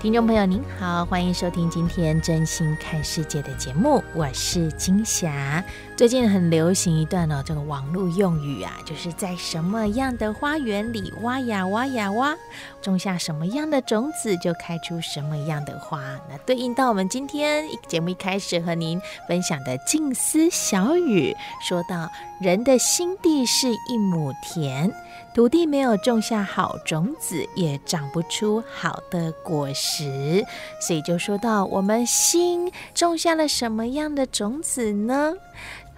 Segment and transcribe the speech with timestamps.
[0.00, 5.62] 听众朋友您好，欢迎收听今天《真心看世界》的节目，我是金霞。
[5.94, 12.34] 最近很流行一段哦，这个网络用语啊，就是在什么样的花园里挖呀挖呀挖，
[12.80, 16.00] 种下什么样的种子，就开出什么样的花。
[16.30, 18.98] 那对应到我们今天节目一开始和您
[19.28, 21.36] 分享的静思小语，
[21.68, 24.90] 说到人的心地是一亩田。
[25.32, 30.44] 土地没有种下好种子，也长不出好的果实。
[30.80, 35.34] 所以就说到，我们心种下了什么样的种子呢？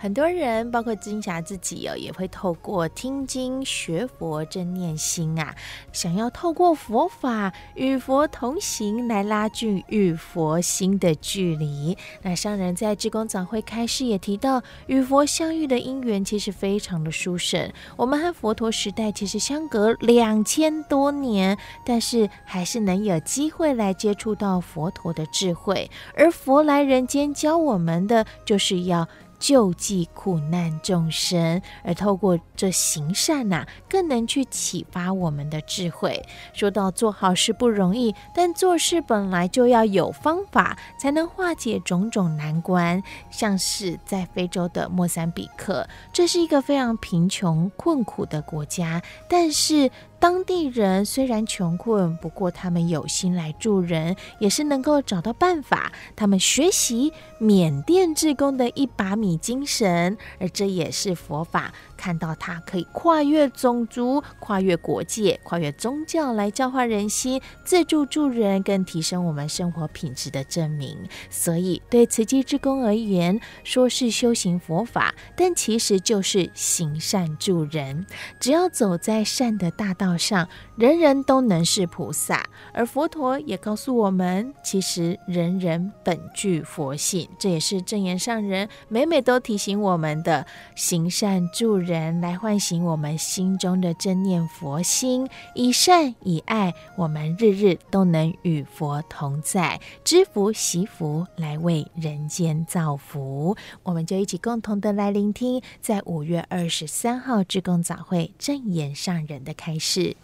[0.03, 5.55] 很多人，包括金霞自己哦，也会透过听经学佛、正念心啊，
[5.92, 11.97] 想要透过佛法与佛同行，来拉近与佛心的距离。
[12.22, 17.72] 那上人在志工早会开示也提到，与佛相遇的因缘其实非常的殊胜。
[17.97, 21.56] 我们和佛陀时代其实相隔两千多年，
[21.87, 25.89] 但是还是能有机会来接触到佛陀的智慧。
[26.16, 29.09] 而佛来人间教我们的，就是要。
[29.42, 36.24] 救济苦难众生，而透过这行善呐、更能去启发我们的智慧。
[36.52, 43.02] 说到做好事不容易，但做事本来就要有方法，才能化解种种难关。
[43.32, 49.91] 像是在非洲的莫桑比克，这是一个非常贫穷困苦的国家，但是。
[50.22, 55.91] 当地人虽然穷困，不过他们有心来助人，也是能够找到办法。
[56.15, 61.75] 他们学习缅甸志工的一把米精神，而这也是佛法。
[62.02, 70.98] 看到它可以跨越种族、跨越国界、跨越宗教来教化人心、自助助人，更提升我们生活品质的证明。
[71.30, 78.04] 所以，对慈济之功而言，说是修行佛法，但其实就是行善助人。
[78.40, 82.44] 只要走在善的大道上，人人都能是菩萨。
[82.74, 87.28] 而佛陀也告诉我们，其实人人本具佛性。
[87.38, 91.91] 这也是证严上人每每都提醒我们的：行善助人。
[91.92, 103.54] 人来唤醒我们心中的正念佛心，以善以爱，我们日日都能与佛同在，知福惜福，来为人间造福。
[103.82, 110.16] 我们就一起共同的来聆听，在五月二十三号志工早会正言上人的开示。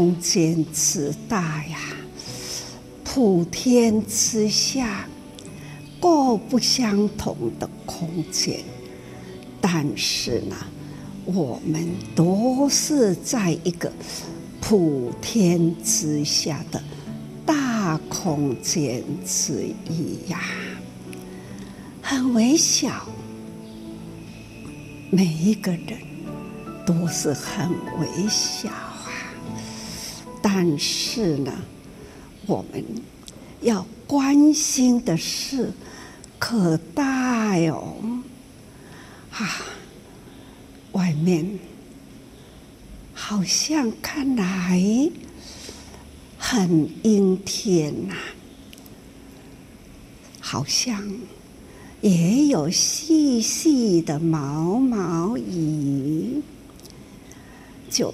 [0.00, 1.78] 空间之大呀，
[3.04, 5.06] 普天之下
[6.00, 8.60] 各不相同的空间，
[9.60, 10.56] 但是呢，
[11.26, 13.92] 我们都是在一个
[14.58, 16.82] 普天之下的
[17.44, 20.40] 大空间之一呀，
[22.00, 23.06] 很微小，
[25.10, 25.98] 每一个人
[26.86, 27.68] 都是很
[28.00, 28.70] 微小。
[30.52, 31.52] 但是呢，
[32.44, 32.84] 我们
[33.60, 35.72] 要关心的事
[36.40, 37.96] 可大哟！
[39.30, 39.62] 啊，
[40.90, 41.56] 外面
[43.14, 45.08] 好像看来
[46.36, 48.16] 很阴天呐，
[50.40, 51.00] 好像
[52.00, 56.42] 也有细细的毛毛雨，
[57.88, 58.12] 就。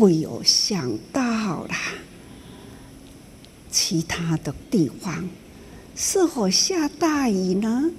[0.00, 1.74] 不由想到了，
[3.70, 5.28] 其他的地方
[5.94, 7.90] 是否下大雨呢？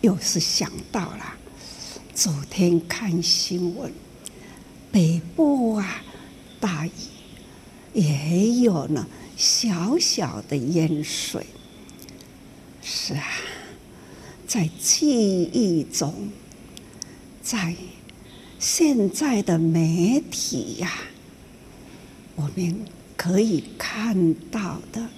[0.00, 1.34] 又是想到了，
[2.14, 3.92] 昨天看新闻，
[4.90, 6.02] 北部啊
[6.58, 6.90] 大雨，
[7.92, 9.06] 也有呢
[9.36, 11.44] 小小的淹水。
[12.82, 13.22] 是啊，
[14.46, 16.30] 在记忆中，
[17.42, 17.76] 在
[18.58, 20.90] 现在的媒体呀、
[22.36, 22.84] 我们
[23.16, 25.08] 可以看到的，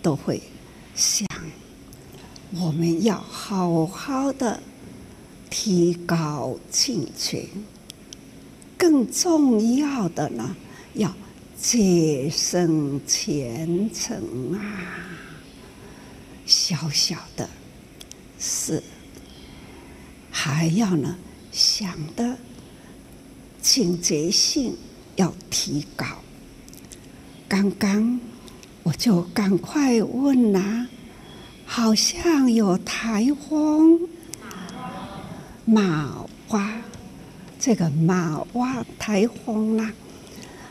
[0.00, 0.40] 都会
[0.94, 1.28] 想，
[2.54, 4.60] 我们要好好的
[5.50, 7.48] 提高境界。
[8.78, 10.56] 更重要的呢，
[10.94, 11.14] 要
[11.60, 14.62] 节省虔诚啊！
[16.46, 17.48] 小小的，
[18.38, 18.82] 是
[20.30, 21.16] 还要呢
[21.52, 22.36] 想的
[23.60, 24.76] 警觉性
[25.16, 26.06] 要提高。
[27.48, 28.20] 刚刚
[28.82, 30.88] 我就赶快问呐、啊，
[31.64, 34.00] 好像有台风
[35.64, 36.72] 玛娃。
[37.58, 39.92] 这个玛娃台风啦，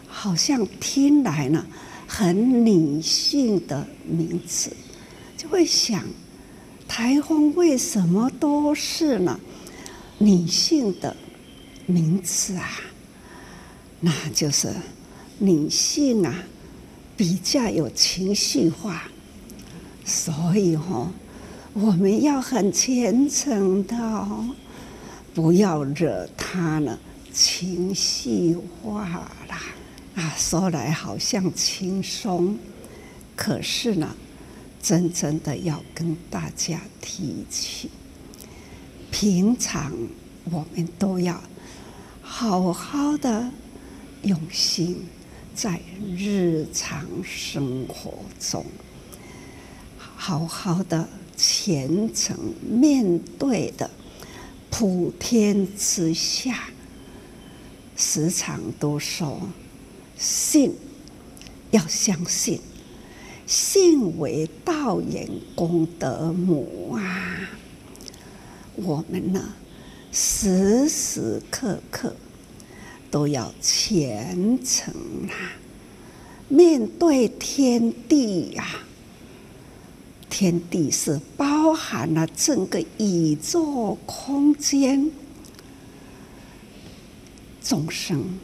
[0.09, 1.65] 好像听来呢
[2.05, 4.75] 很女性的名字，
[5.37, 6.03] 就会想，
[6.85, 9.39] 台风为什么都是呢
[10.17, 11.15] 女性的
[11.85, 12.69] 名字啊？
[14.01, 14.73] 那就是
[15.39, 16.43] 女性啊
[17.15, 19.03] 比较有情绪化，
[20.03, 21.11] 所以哦，
[21.73, 24.49] 我们要很虔诚的哦。
[25.33, 26.99] 不要惹他呢，
[27.31, 29.05] 情绪化
[29.47, 29.61] 啦！
[30.15, 32.57] 啊，说来好像轻松，
[33.33, 34.13] 可是呢，
[34.81, 37.89] 真正的要跟大家提起，
[39.09, 39.93] 平常
[40.51, 41.41] 我们都要
[42.21, 43.49] 好好的
[44.23, 45.05] 用心，
[45.55, 45.81] 在
[46.17, 48.65] 日常生活中，
[49.97, 53.89] 好好的虔诚面对的。
[54.69, 56.69] 普天之下，
[57.97, 59.49] 时常都说
[60.17, 60.73] 信，
[61.71, 62.61] 要相信，
[63.45, 67.49] 信为道源功德母啊！
[68.75, 69.53] 我们呢，
[70.13, 72.15] 时时刻刻
[73.11, 74.93] 都要虔诚
[75.27, 75.53] 啊，
[76.47, 78.87] 面对天地呀、啊。
[80.29, 85.11] 天地是包含了整个宇宙空间，
[87.61, 88.39] 众生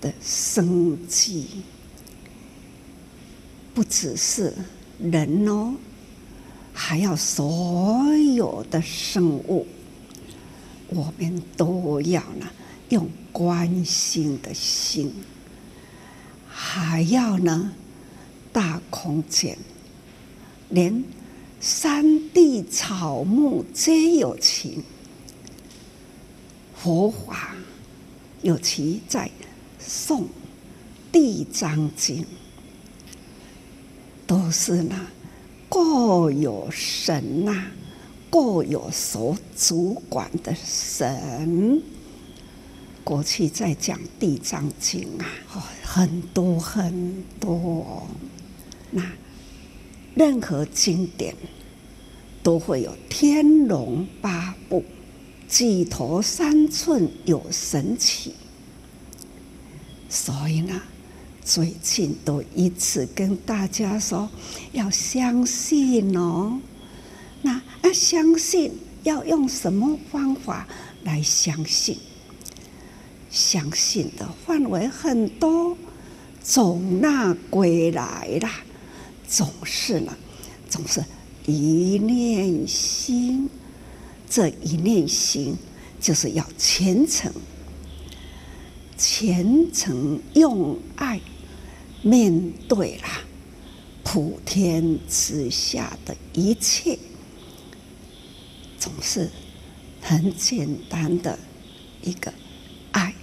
[0.00, 1.46] 的生机，
[3.74, 4.54] 不只是
[5.00, 5.74] 人哦，
[6.72, 8.06] 还要所
[8.36, 9.66] 有的生物，
[10.90, 12.46] 我们都要呢
[12.90, 15.14] 用关心的心，
[16.48, 17.72] 还要呢
[18.52, 19.56] 大空间。
[20.70, 21.04] 连
[21.60, 24.82] 山地草木皆有情，
[26.74, 27.54] 佛法
[28.42, 29.30] 尤其在
[29.78, 30.22] 宋
[31.12, 32.22] 《地藏经》，
[34.26, 35.06] 都是呢
[35.68, 37.70] 各有神呐、啊，
[38.28, 41.80] 各有所主管的神。
[43.08, 45.26] 过去在讲《地藏经》啊，
[45.82, 48.06] 很多很多
[48.90, 49.02] 那。
[50.14, 51.34] 任何经典
[52.42, 54.84] 都会有天龙八部，
[55.48, 58.34] 举头三寸有神奇。
[60.10, 60.82] 所以呢，
[61.42, 64.28] 最近都一直跟大家说
[64.72, 66.60] 要相信哦。
[67.40, 68.70] 那要相信
[69.02, 70.68] 要用什么方法
[71.04, 71.96] 来相信？
[73.30, 75.76] 相信的范围很多，
[76.42, 78.62] 总那归来啦。
[79.26, 80.16] 总是呢，
[80.68, 81.04] 总是
[81.44, 83.48] 一念心，
[84.28, 85.56] 这一念心
[86.00, 87.30] 就是要虔诚，
[88.96, 91.20] 虔诚用爱
[92.02, 93.20] 面对啦
[94.02, 96.98] 普天之下的一切，
[98.78, 99.30] 总是
[100.00, 101.38] 很简单的
[102.02, 102.32] 一个
[102.92, 103.14] 爱，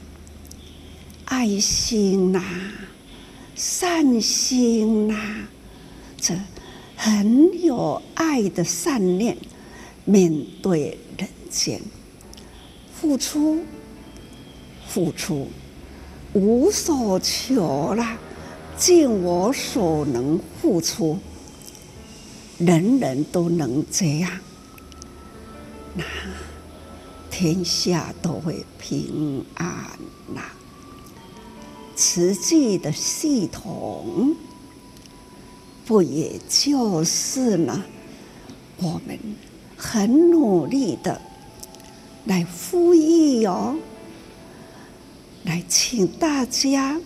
[1.26, 2.72] 爱心呐、啊，
[3.56, 5.50] 善心呐、啊。
[6.18, 6.34] 这
[6.96, 9.38] 很有爱的善念，
[10.06, 11.82] 面对人间，
[12.94, 13.60] 付出，
[14.88, 15.48] 付出，
[16.34, 18.18] 无所求啦，
[18.78, 21.20] 尽我所能付出，
[22.58, 24.32] 人人都能这样，
[25.94, 26.04] 那
[27.30, 29.68] 天下都会平安
[30.34, 30.54] 啦。
[31.96, 34.36] 慈济的系统。
[35.86, 37.84] 不也就是呢？
[38.78, 39.18] 我们
[39.78, 41.22] 很努力的
[42.26, 43.78] 来呼吁哦，
[45.44, 47.00] 来请大家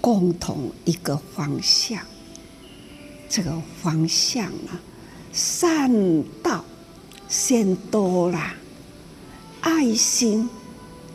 [0.00, 2.00] 共同一个方向。
[3.28, 4.80] 这个方向呢，
[5.32, 6.64] 善道
[7.28, 8.56] 先多啦，
[9.60, 10.50] 爱心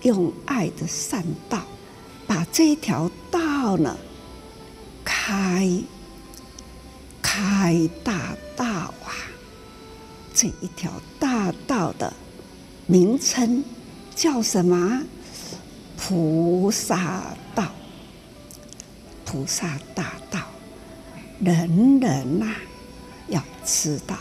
[0.03, 1.65] 用爱的善道，
[2.31, 3.97] 把这条道呢
[5.03, 5.83] 开
[7.21, 9.11] 开大道啊！
[10.33, 12.13] 这一条大道的
[12.87, 13.61] 名称
[14.15, 15.03] 叫什么？
[15.97, 17.69] 菩萨道，
[19.25, 20.39] 菩萨大道，
[21.41, 22.55] 人人呐、
[23.27, 24.15] 要知道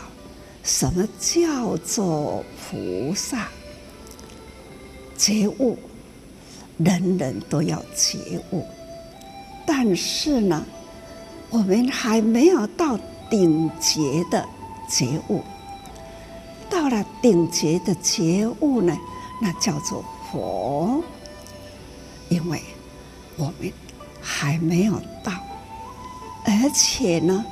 [0.65, 3.47] 什么叫做菩萨
[5.17, 5.79] 觉悟，
[6.83, 8.17] 人人都要觉
[8.51, 8.65] 悟，
[9.65, 10.65] 但是呢，
[11.49, 12.97] 我们还没有到
[13.29, 14.45] 顶级的
[14.89, 15.41] 觉悟，
[16.69, 18.97] 到了顶级的觉悟呢，
[19.41, 21.03] 那叫做佛。
[22.29, 22.61] 因为
[23.35, 23.71] 我们
[24.21, 25.33] 还没有到，
[26.45, 27.43] 而且呢，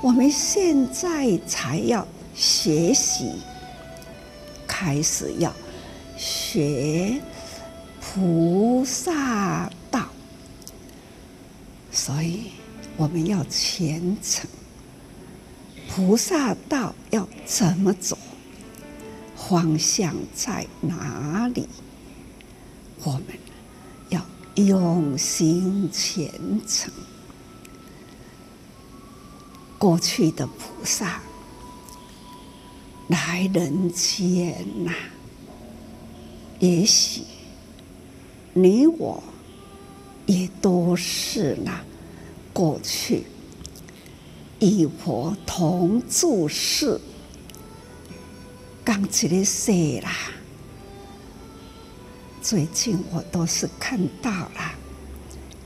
[0.00, 3.32] 我们现在才要学习，
[4.66, 5.52] 开始要
[6.16, 7.20] 学
[8.14, 10.06] 菩萨道，
[11.90, 12.52] 所以
[12.96, 14.48] 我们要虔诚。
[15.90, 18.16] 菩萨道要怎么走？
[19.36, 21.68] 方向在哪里？
[23.02, 23.24] 我们
[24.10, 24.24] 要。
[24.54, 26.30] 用心虔
[26.64, 26.92] 诚，
[29.76, 31.20] 过去的菩萨
[33.08, 34.92] 来人间呐，
[36.60, 37.22] 也许
[38.56, 39.20] 你我
[40.26, 41.84] 也都是那
[42.52, 43.24] 过去
[44.60, 47.00] 与佛同住世，
[48.84, 50.12] 刚起的岁啦。
[52.40, 54.74] 最近我都是看到了，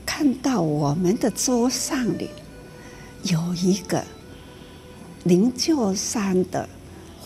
[0.03, 2.29] 看到我们的桌上里
[3.23, 4.03] 有一个
[5.25, 6.67] 灵鹫山的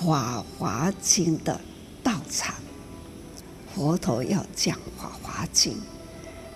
[0.05, 1.61] 《法华经》的
[2.03, 2.53] 道场，
[3.75, 5.73] 佛陀要讲《法华经》，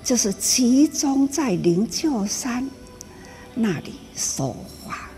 [0.03, 2.69] 就是集中在灵鹫山
[3.55, 4.55] 那里说
[4.85, 5.09] 法。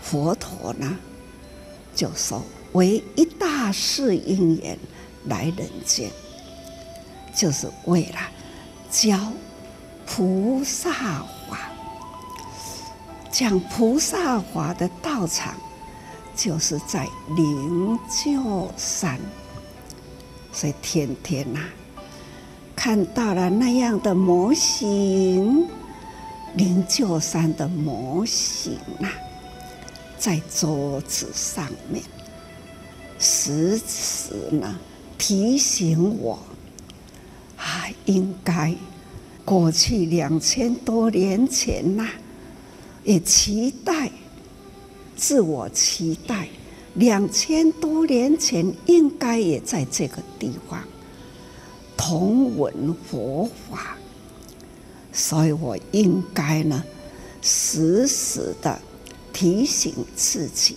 [0.00, 0.98] 佛陀呢，
[1.94, 2.42] 就说
[2.72, 4.78] 为一大事因缘
[5.26, 6.10] 来人间。
[7.36, 8.18] 就是为了
[8.90, 9.18] 教
[10.06, 11.58] 菩萨法，
[13.28, 15.56] 讲菩萨法的道场，
[16.36, 19.18] 就是在灵鹫山，
[20.54, 21.60] 所以天天呐、
[22.76, 25.66] 看到了那样的模型，
[26.56, 29.08] 灵鹫山的模型呐、
[30.16, 32.02] 在桌子上面，
[33.18, 34.78] 时时呢
[35.18, 36.38] 提醒我。
[37.56, 38.74] 啊，应该
[39.44, 42.06] 过去两千多年前呐、
[43.04, 44.10] 也期待，
[45.16, 46.48] 自我期待，
[46.94, 50.82] 两千多年前应该也在这个地方
[51.96, 53.96] 同闻佛法，
[55.12, 56.84] 所以我应该呢，
[57.42, 58.80] 时时的
[59.32, 60.76] 提醒自己，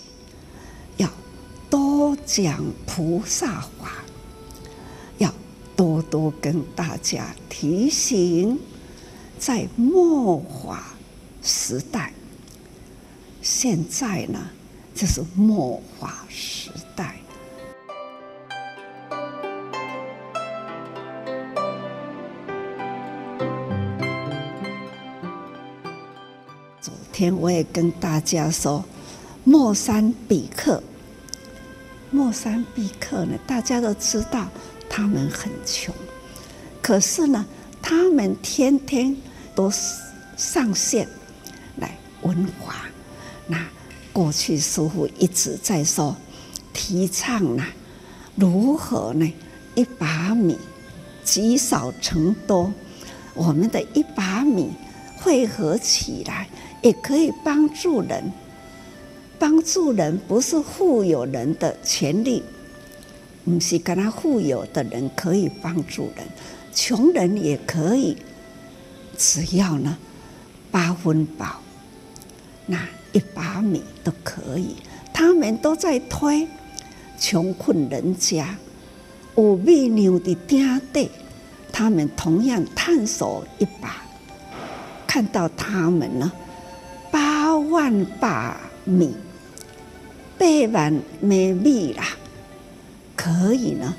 [0.97, 1.09] 要
[1.69, 4.03] 多讲菩萨话。
[5.19, 5.33] 要
[5.75, 8.59] 多多跟大家提醒，
[9.39, 10.95] 在末法
[11.41, 12.13] 时代，
[13.41, 14.49] 现在呢，
[14.99, 17.15] 这是末法时代。
[26.81, 28.83] 昨天我也跟大家说，
[29.43, 30.81] 莫桑比克，
[32.09, 34.47] 莫桑比克呢，大家都知道。
[34.89, 35.93] 他们很穷，
[36.81, 37.45] 可是呢，
[37.83, 39.15] 他们天天
[39.53, 39.71] 都
[40.35, 41.07] 上线
[41.75, 42.86] 来文法。
[44.17, 46.17] 过去师父一直在说，
[46.73, 47.63] 提倡呢，
[48.35, 49.31] 如何呢？
[49.75, 50.57] 一把米
[51.23, 52.73] 积少成多，
[53.35, 54.71] 我们的一把米
[55.17, 56.49] 汇合起来，
[56.81, 58.33] 也可以帮助人。
[59.37, 62.41] 帮助人不是富有人的权利。
[63.45, 66.27] 不是跟他富有的人可以帮助人，
[66.73, 68.17] 穷人也可以，
[69.15, 69.95] 只要呢
[70.71, 71.61] 八分饱，
[72.65, 72.79] 那
[73.11, 74.75] 一把米都可以。
[75.13, 76.47] 他们都在推
[77.19, 78.55] 穷困人家，
[79.35, 81.09] 有米粮的点对，
[81.71, 83.97] 他们同样探索一把，
[85.07, 86.31] 看到他们呢
[87.11, 89.15] 八万把米，
[90.37, 92.03] 八万没米啦。
[93.15, 93.95] 可以呢，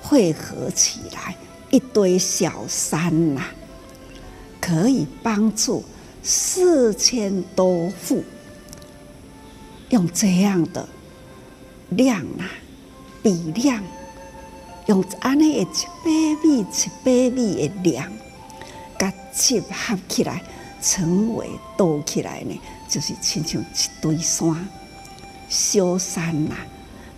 [0.00, 1.34] 汇合起来
[1.70, 3.42] 一堆小山呐、
[4.60, 5.82] 可以帮助
[6.22, 8.22] 四千多户。
[9.90, 10.88] 用这样的
[11.90, 12.48] 量啊，
[13.22, 13.82] 比量，
[14.86, 16.10] 用安尼一百
[16.42, 18.10] 米一百米的量，
[18.98, 20.42] 甲集合起来，
[20.80, 23.64] 成为倒起来呢，就是亲像一
[24.00, 24.68] 堆山、
[25.48, 26.66] 小山呐、啊。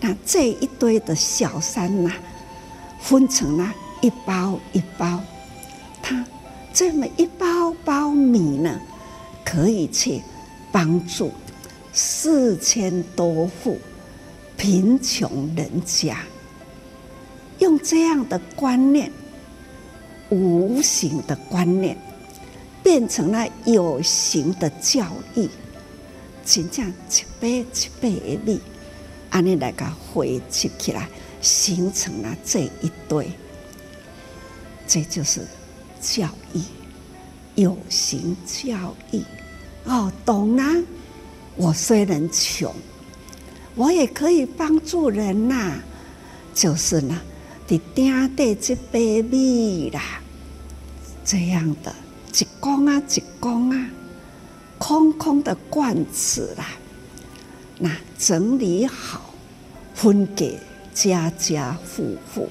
[0.00, 2.16] 那这一堆的小山呐、啊，
[2.98, 5.20] 分成了一包一包，
[6.02, 6.24] 它
[6.72, 8.80] 这么一包包米呢，
[9.44, 10.22] 可以去
[10.72, 11.30] 帮助
[11.92, 13.78] 四千多户
[14.56, 16.18] 贫穷人家。
[17.58, 19.12] 用这样的观念，
[20.30, 21.96] 无形的观念，
[22.82, 25.06] 变成了有形的教
[25.36, 25.48] 育，
[26.44, 26.92] 真正一
[27.38, 28.60] 杯一杯的米。
[29.30, 31.08] 安尼来个汇集起来，
[31.40, 33.30] 形成了这一堆，
[34.86, 35.46] 这就是
[36.00, 36.60] 教育，
[37.54, 39.22] 有形教育。
[39.84, 40.82] 哦，懂啦！
[41.56, 42.74] 我虽然穷，
[43.74, 45.84] 我也可以帮助人呐、啊。
[46.54, 47.18] 就是呢，
[47.66, 50.20] 你点的这杯米啦，
[51.24, 51.94] 这样的
[52.38, 53.90] 一公啊一公啊，
[54.76, 56.66] 空空的罐子啦。
[57.78, 59.32] 那整理好，
[59.94, 60.58] 分给
[60.92, 62.50] 家家户户，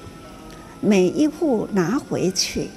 [0.80, 2.68] 每一户拿回去，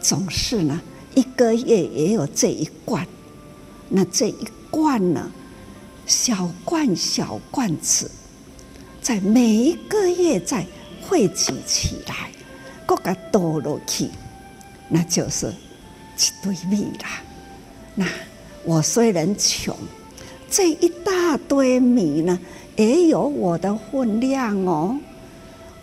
[0.00, 0.80] 总是呢
[1.16, 3.04] 一个月也有这一罐。
[3.88, 5.30] 那这一罐呢，
[6.06, 8.10] 小罐小罐子，
[9.00, 10.66] 在每一个月再
[11.02, 12.30] 汇集起来，
[12.86, 14.10] 各个倒落去，
[14.88, 17.22] 那就是一堆米啦。
[17.94, 18.06] 那
[18.64, 19.76] 我虽然穷。
[20.50, 22.38] 这一大堆米呢，
[22.76, 24.96] 也有我的分量哦，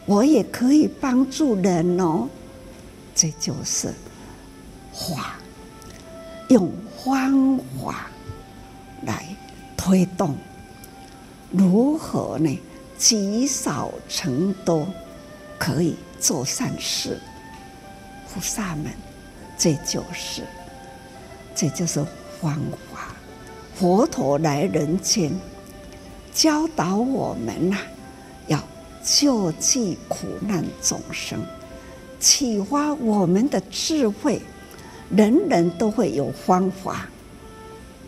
[0.05, 2.29] 我也可以帮助人哦，
[3.13, 3.93] 这就是
[4.93, 5.35] 法，
[6.47, 6.71] 用
[7.03, 8.09] 方法
[9.05, 9.25] 来
[9.83, 10.37] 推动，
[11.49, 12.59] 如何呢？
[12.99, 14.87] 积少成多，
[15.57, 17.19] 可以做善事，
[18.29, 18.91] 菩萨们，
[19.57, 20.43] 这就是，
[21.55, 22.05] 这就是
[22.39, 22.53] 方
[22.93, 23.15] 法。
[23.73, 25.33] 佛陀来人间，
[26.31, 27.79] 教导我们呐、
[28.45, 28.61] 要
[29.03, 31.43] 救济苦难众生，
[32.19, 34.39] 启发我们的智慧。
[35.09, 37.09] 人人都会有方法，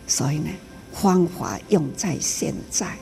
[0.06, 0.50] 所以呢，
[0.94, 2.96] 方法用在现在，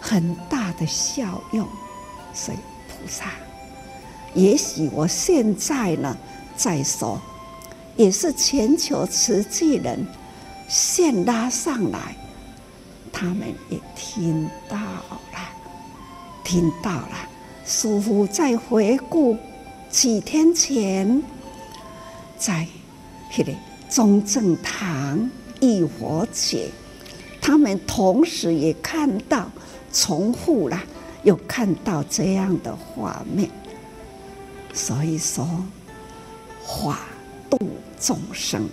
[0.00, 1.66] 很大的效用。
[2.32, 3.32] 所以菩萨，
[4.34, 6.16] 也许我现在呢
[6.56, 7.20] 在说，
[7.96, 10.06] 也是全球慈济人。
[10.68, 12.14] 线拉上来，
[13.12, 15.50] 他们也听到了，
[16.44, 17.28] 听到了。
[17.66, 19.36] 师父在回顾
[19.90, 21.20] 几天前，
[22.38, 22.64] 在
[23.36, 23.52] 那个
[23.88, 25.28] 中正堂
[25.60, 26.70] 一佛节，
[27.40, 29.50] 他们同时也看到
[29.92, 30.82] 重复了，
[31.22, 33.50] 又看到这样的画面。
[34.72, 35.46] 所以说，
[36.64, 37.00] 法
[37.48, 37.58] 度
[38.00, 38.68] 众生。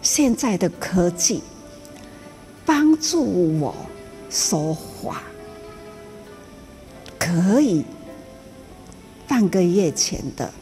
[0.00, 1.42] 现在的科技
[2.64, 3.74] 帮助我
[4.30, 5.22] 说话，
[7.18, 7.84] 可以
[9.26, 10.52] 半个月前的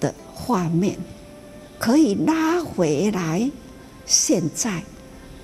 [0.00, 0.98] 的画面
[1.78, 3.50] 可以拉回来，
[4.06, 4.82] 现在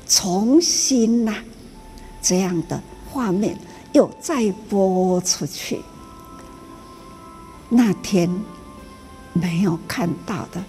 [0.07, 1.35] 重新呐、
[2.21, 3.59] 这样的画面
[3.93, 5.81] 又再播出去，
[7.69, 8.31] 那天
[9.33, 10.63] 没有看到的，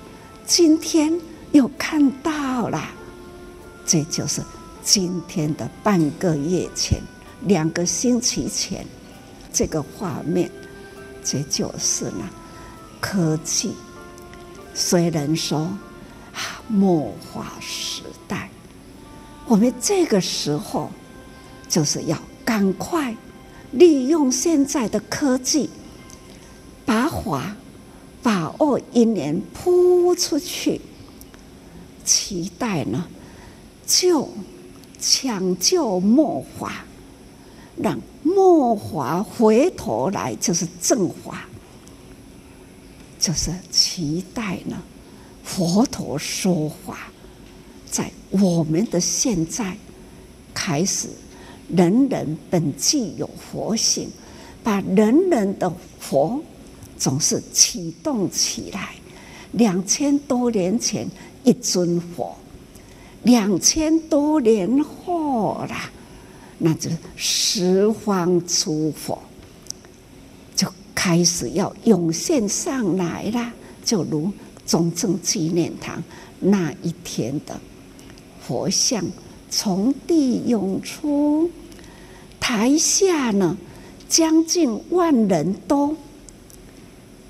[0.45, 1.19] 今天。
[1.51, 2.81] 又看到了，
[3.85, 4.41] 这就是
[4.81, 7.01] 今天的半个月前，
[7.41, 8.85] 两个星期前，
[9.51, 10.49] 这个画面，
[11.21, 12.29] 这就是呢，
[13.01, 13.73] 科技。
[14.73, 15.67] 虽然说，
[16.67, 18.49] 末法时代，
[19.45, 20.89] 我们这个时候
[21.67, 23.15] 就是要赶快
[23.71, 25.69] 利用现在的科技，
[26.85, 27.55] 把法
[28.23, 30.81] 把握因缘铺出去。
[32.03, 33.05] 期待呢，
[33.85, 34.27] 救
[34.99, 36.83] 抢救末法，
[37.77, 41.45] 让末法回头来就是正法，
[43.19, 44.81] 就是期待呢，
[45.51, 47.11] 佛陀说法，
[47.85, 49.75] 在我们的现在
[50.53, 51.09] 开始，
[51.67, 54.07] 人人本具有佛性，
[54.63, 56.41] 把人人的佛
[56.97, 58.95] 总是启动起来，
[59.51, 61.05] 两千多年前。
[61.43, 62.37] 一尊佛，
[63.23, 65.89] 两千多年后啦，
[66.59, 69.17] 那就是十方诸佛
[70.55, 73.51] 就开始要涌现上来了，
[73.83, 74.31] 就如
[74.71, 76.01] 中正纪念堂
[76.39, 77.59] 那一天的
[78.41, 79.03] 佛像
[79.49, 81.51] 从地涌出，
[82.39, 83.57] 台下呢
[84.07, 85.93] 将近万人多，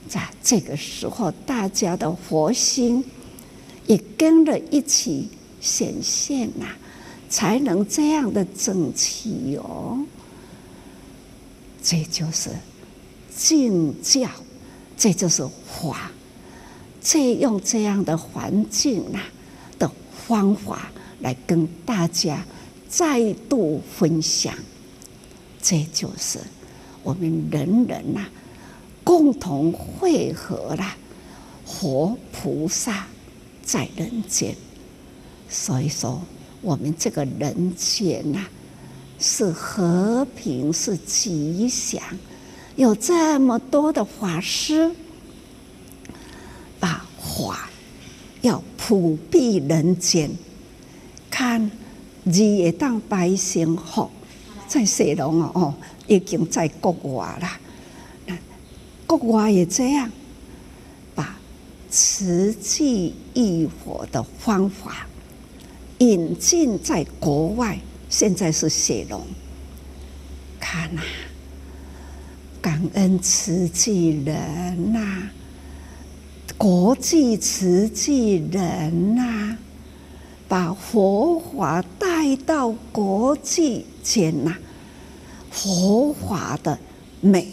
[0.08, 3.04] 在这个时候，大家的佛心。
[3.88, 5.28] 也跟着一起
[5.60, 6.68] 显现呐、
[7.28, 10.06] 才能这样的整齐哦。
[11.82, 12.52] 这就是
[13.36, 14.30] 敬教，
[14.96, 16.12] 这就是法，
[17.02, 19.26] 再用这样的环境呐、啊、
[19.80, 19.92] 的
[20.28, 22.46] 方法来跟大家
[22.88, 24.54] 再度分享，
[25.62, 26.40] 这就是
[27.02, 28.28] 我们人人呐、
[29.04, 30.96] 共同汇合了
[31.66, 33.08] 活菩萨
[33.64, 34.56] 在人间，
[35.50, 36.22] 所以说
[36.62, 38.46] 我们这个人间呐、
[39.18, 42.00] 是和平，是吉祥，
[42.76, 44.92] 有这么多的法师，
[48.42, 50.30] 要普庇人间，
[51.30, 51.70] 看
[52.26, 54.10] 日月当百姓福，
[54.68, 55.74] 在西龙哦哦，
[56.08, 58.38] 已经在国外了，
[59.06, 60.10] 国外也这样，
[61.14, 61.38] 把
[61.90, 65.08] 慈济益佛的方法
[66.00, 67.78] 引进在国外。
[68.10, 69.26] 现在是雪龙，
[70.60, 71.06] 看呐、啊，
[72.62, 75.32] 感恩慈济人呐、啊，
[76.62, 79.58] 国际慈济人呐、
[80.48, 84.56] 把佛法带到国际间呐，
[85.50, 86.78] 佛法的
[87.20, 87.52] 美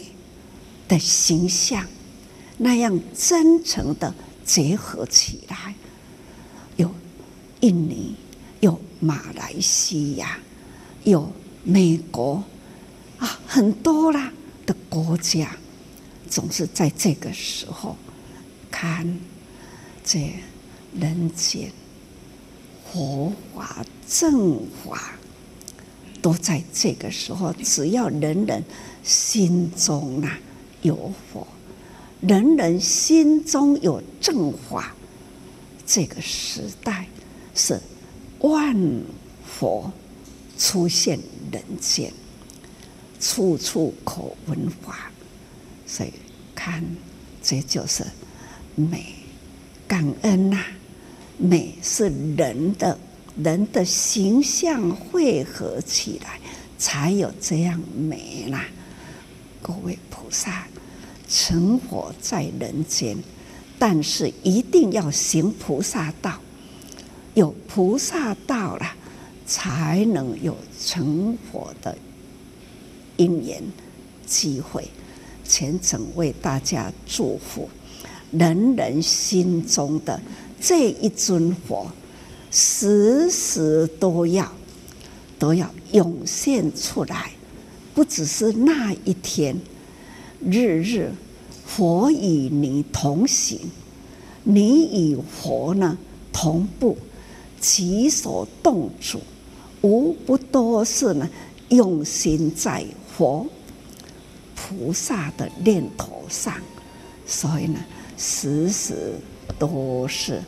[0.87, 1.87] 的形象，
[2.59, 4.13] 那样真诚的
[4.45, 5.73] 结合起来，
[6.75, 6.93] 有
[7.61, 8.13] 印尼，
[8.59, 10.37] 有马来西亚。
[11.03, 11.31] 有
[11.63, 12.43] 美国
[13.17, 14.31] 啊，很多啦
[14.67, 15.57] 的国家，
[16.29, 17.95] 总是在这个时候
[18.71, 19.19] 看
[20.03, 20.33] 这
[20.97, 21.71] 人间
[22.91, 25.13] 佛法正法，
[26.21, 27.53] 都在这个时候。
[27.53, 28.63] 只要人人
[29.03, 30.39] 心中啊
[30.81, 31.47] 有佛，
[32.21, 34.95] 人人心中有正法，
[35.85, 37.07] 这个时代
[37.53, 37.79] 是
[38.39, 38.75] 万
[39.45, 39.91] 佛。
[40.57, 41.17] 出现
[41.53, 42.11] 人间，
[43.17, 45.09] 处处可闻法，
[45.87, 46.11] 所以
[46.53, 46.83] 看，
[47.41, 48.05] 这就是
[48.79, 49.13] 美，
[49.87, 50.63] 感恩呐、
[51.37, 52.97] 美是人的，
[53.37, 56.39] 人的形象汇合起来，
[56.77, 58.65] 才有这样美啦。
[59.61, 60.67] 各位菩萨
[61.27, 63.17] 成佛在人间，
[63.77, 66.39] 但是一定要行菩萨道，
[67.33, 68.95] 有菩萨道了。
[69.51, 71.97] 才能有成佛的
[73.17, 73.59] 因缘
[74.27, 74.87] 机会，
[75.43, 77.67] 虔诚为大家祝福，
[78.31, 80.19] 人人心中的
[80.61, 81.91] 这一尊佛，
[82.51, 84.51] 时时都要
[85.37, 87.31] 都要涌现出来，
[87.93, 89.59] 不只是那一天，
[90.39, 91.11] 日日
[91.65, 93.59] 佛与你同行，
[94.43, 95.97] 你与佛呢
[96.31, 96.97] 同步，
[97.59, 99.19] 其所动处。
[99.81, 101.29] 无不都是呢，
[101.69, 103.47] 用心在佛
[104.53, 106.53] 菩萨的念头上，
[107.25, 107.79] 所以呢，
[108.21, 109.13] 时时
[109.57, 110.41] 都是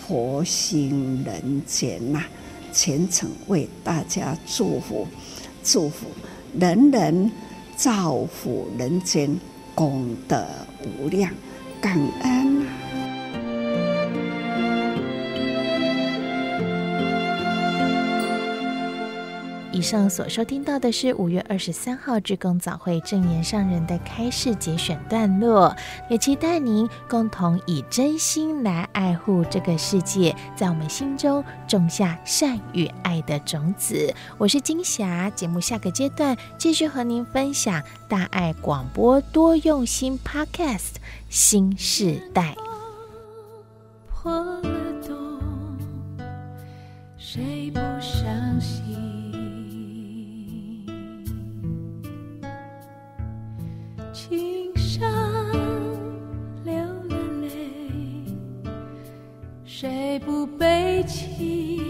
[0.00, 2.24] 佛心人间呐，
[2.72, 5.06] 虔诚为大家祝福，
[5.62, 6.06] 祝福
[6.58, 7.30] 人人
[7.76, 9.38] 造福人间，
[9.74, 10.42] 功德
[10.98, 11.30] 无量，
[11.82, 12.47] 感恩
[19.78, 25.72] 以上所收听到的是五月二十三号志工早会正言上人的开示节选段落，
[26.10, 34.12] 也期待您共同以真心来爱护这个世界，在我们心中种下善与爱的种子。
[34.36, 40.96] 我是金霞，节目下个阶段继续和您分享大爱广播多用心 Podcast
[41.28, 42.56] 新世代。
[44.10, 44.60] 破了
[45.06, 45.40] 洞，
[47.16, 49.07] 谁不相信？
[54.30, 55.10] 云上
[56.64, 58.24] 流了泪，
[59.64, 61.87] 谁不悲泣？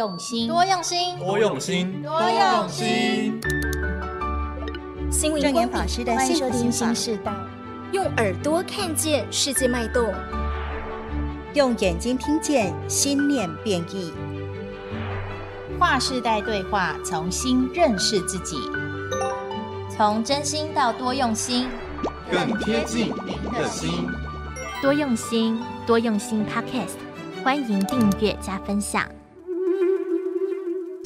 [0.00, 3.38] 用心，多用心，多用心，多用心。
[5.10, 7.30] 星云光法师的幸福心法，新时代，
[7.92, 10.10] 用耳朵看见世界脉动，
[11.52, 14.10] 用眼睛听见心念变异。
[15.78, 18.56] 跨世代对话，重新认识自己，
[19.94, 21.68] 从真心到多用心，
[22.30, 24.08] 更贴近您的心。
[24.80, 26.42] 多用心，多用心。
[26.46, 26.94] Podcast，
[27.44, 29.04] 欢迎订阅加分享。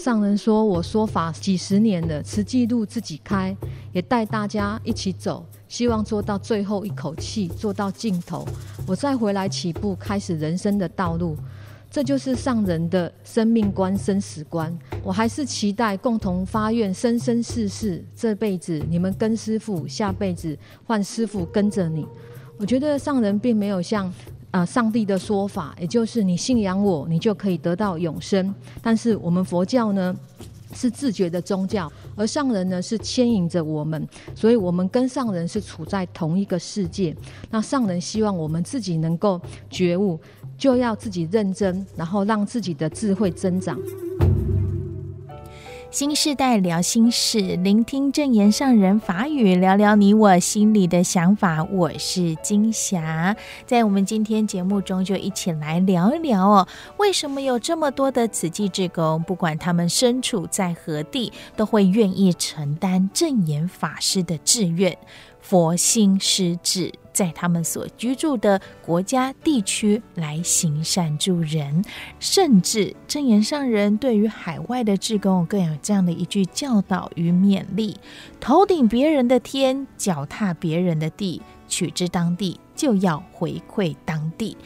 [0.05, 3.57] 上人说：“我说法几十年了，慈济路自己开，
[3.91, 8.47] 也带大家一起走，希望做到最后一口气，做到尽头，
[8.87, 11.35] 我再回来起步，开始人生的道路。
[11.91, 14.79] 这就是上人的生命观、生死观。
[15.03, 22.07] 我还是期待共同发愿，生生世世，这辈子你们跟师父，下辈子换师父跟着你。
[22.59, 24.13] 我觉得上人并没有像。”
[24.55, 28.55] 啊，上帝的说法，也就是你信仰我，你就可以得到永生。
[28.81, 30.15] 但是我们佛教呢，
[30.73, 37.13] 是自觉的宗教，而上人呢是牵引着我们，所以我们跟上人是处在同一个世界。
[37.51, 40.21] 那上人希望我们自己能够觉悟，
[40.57, 43.77] 就要自己认真，然后让自己的智慧增长。
[45.95, 51.63] 新世代聊心事，聆听证言上人法语，聊聊你我心里的想法。
[51.63, 64.99] 我是金霞，在我们今天节目中，就一起来聊一聊哦，为什么有这么多的慈济志工，不管他们身处在何地，都会愿意承担证言法师的志愿。
[65.41, 71.83] 佛心施志，在他们所居住的国家地区来行善助人，
[72.19, 77.97] 甚至正言上人对于海外的志工更有这样的一句教导与勉励：
[78.41, 84.57] 头顶别人的天，脚踏别人的地，取之当地，就要回馈当地。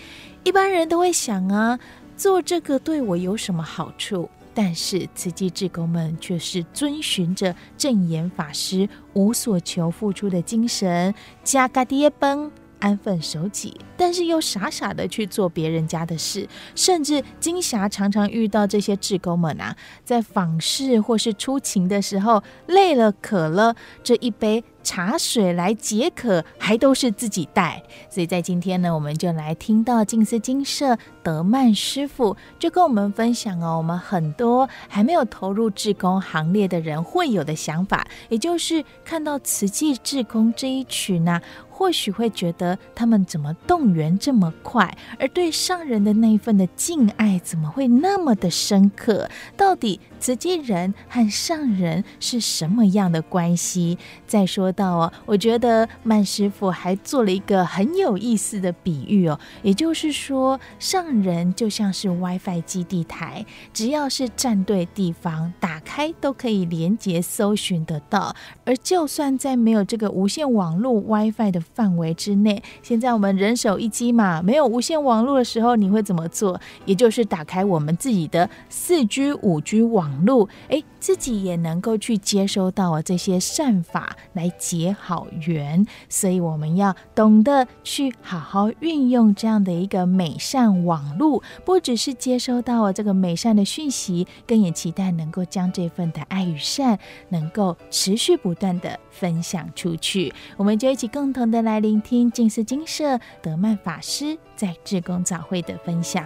[0.43, 1.79] 一般人都会想啊，
[2.17, 4.31] 做这个对我有什么好处？
[4.61, 12.51] 但是慈济志工们却是遵循着正言法师无所求付出的精神，加嘎爹崩。
[12.81, 27.83] 安分守己，但是又傻傻的去做别人家的事，甚至金霞常常遇到这些志工们啊，在访视或是出勤的时候，累了渴了，这一杯茶水来解渴，还都是自己带。
[28.09, 41.41] 所以在今天呢，我们就来听到静思精舍德曼师傅就跟我们分享哦，我们很多还没有投入志工行列的人会有的想法，也就是看到慈济志工这一群呢、
[41.79, 49.31] 或许会觉得他们怎么动员这么快，而对上人的那一份的敬爱怎么会那么的深刻？
[49.57, 53.97] 到底慈济人和上人是什么样的关系？
[54.27, 76.61] 再说到哦，我觉得曼师傅还做了一个很有意思的比喻哦，也就是说，上人就像是 WiFi 基地台，只要是站对地方，打开都可以连接搜寻得到，而就算在没有这个无线网络 WiFi 的范围之内，现在我们人手一机嘛，没有无线网络的时候，你会怎么做？
[76.87, 85.87] 也就是打开我们自己的四 G、五 G 网络，哎，自己也能够去接收到这些善法来结好缘。
[86.09, 100.33] 所以我们要懂得去好好运用这样的一个美善网络，不只是接收到这个美善的讯息，更也期待能够将这份的爱与善能够持续不断的分享出去。
[100.57, 101.58] 我们就一起共同的。
[101.63, 106.25] 来聆听静思精舍德曼法师在智工早会的分享。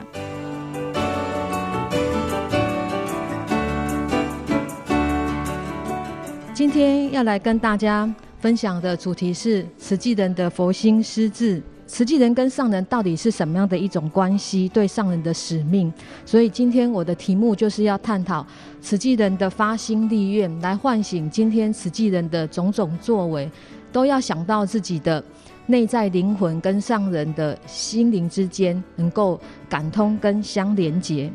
[6.54, 11.62] 今天要来跟大家分享的主题是慈济人的佛心施志。
[11.84, 14.66] 慈济人跟上人到底是什么样的一种关系？
[14.68, 15.92] 对上人的使命。
[16.24, 18.46] 所以今天我的题目就是要探讨
[18.80, 23.50] 慈济人的发心立愿，来唤醒今天慈济人的种种作为。
[23.92, 25.22] 都要想到自己的
[25.66, 31.30] 内在灵魂跟上人的心灵之间能够感通跟相连结。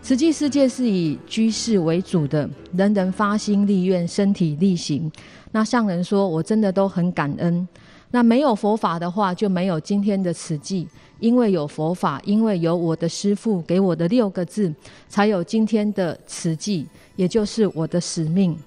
[0.00, 5.08] 慈济世界是以居士为主的，人人发心立愿，身体力行。
[5.52, 7.68] 那上人说，我真的都很感恩。
[8.10, 10.88] 那没有佛法的话，就没有今天的慈济。
[11.20, 14.74] 因为有佛法，因为有我的师父给我的六个字，
[15.08, 18.58] 才有今天的慈济，也就是我的使命。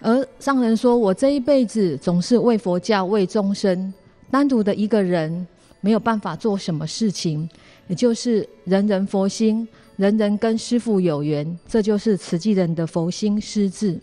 [0.00, 3.92] 而上人说：“我这一辈子总是为佛教、为众生，
[4.30, 5.46] 单独的一个人
[5.80, 7.48] 没有办法做什么事情。
[7.86, 13.98] 也就是人人佛心，人人跟师父有缘，这就是慈济人的佛心师志。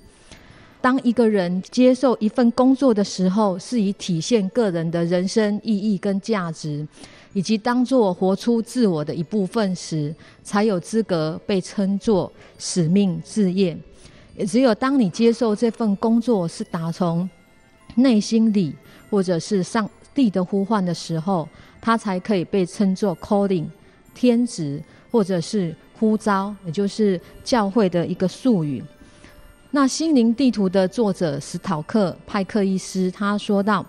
[0.82, 6.86] 当一个人接受一份工作的时候，是以体现个人的人生意义跟价值，
[7.34, 13.76] 以及当作活出自我的一部分时，才有资格被称作使命志业。
[14.38, 17.28] 也只有当你接受这份工作是打从
[17.96, 18.74] 内心里，
[19.10, 21.50] 或者是上帝的呼唤的时候，
[21.82, 23.66] 它才可以被称作 calling
[24.14, 28.84] 天职，或者是呼召，也就是教会的一个术语。
[29.72, 33.84] 那心灵地图的作者史考克派克医师他说道：“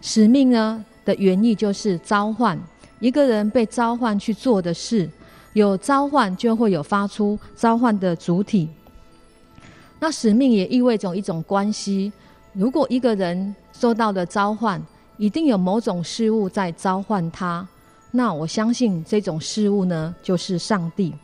[0.00, 2.56] 使命呢的原意就是召唤，
[3.00, 5.10] 一个人被召唤去做的事，
[5.52, 8.68] 有召唤就会有发出召唤的主体。
[10.00, 12.10] 那使命也意味着一种关系，
[12.54, 14.82] 如果一个人受到了召唤，
[15.18, 17.68] 一定有某种事物在召唤他。
[18.10, 21.14] 那我相信这种事物呢，就是上帝。”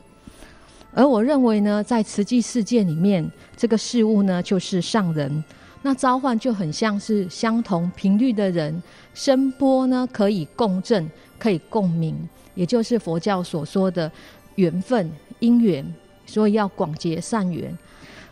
[0.94, 5.42] 而我认为呢，在慈济世界里面，这个事物呢就是上人。
[5.82, 8.82] 那召唤就很像是相同频率的人，
[9.14, 12.16] 声波呢可以共振，可以共鸣，
[12.54, 14.10] 也就是佛教所说的
[14.54, 15.94] 缘分、因缘。
[16.24, 17.76] 所以要广结善缘。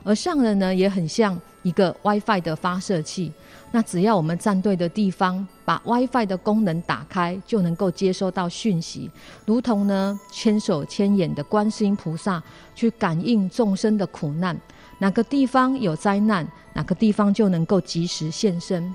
[0.04, 3.32] 而上人呢，也很像一个 WiFi 的发射器。
[3.72, 9.10] 那只要我们站对的地方，把 WiFi 的功能打开，就能够接收到讯息，
[9.46, 12.40] 如同呢千手千眼的观世音菩萨
[12.76, 14.56] 去感应众生的苦难，
[14.98, 18.94] 哪个地方有灾难，哪个地方就能够及时现身。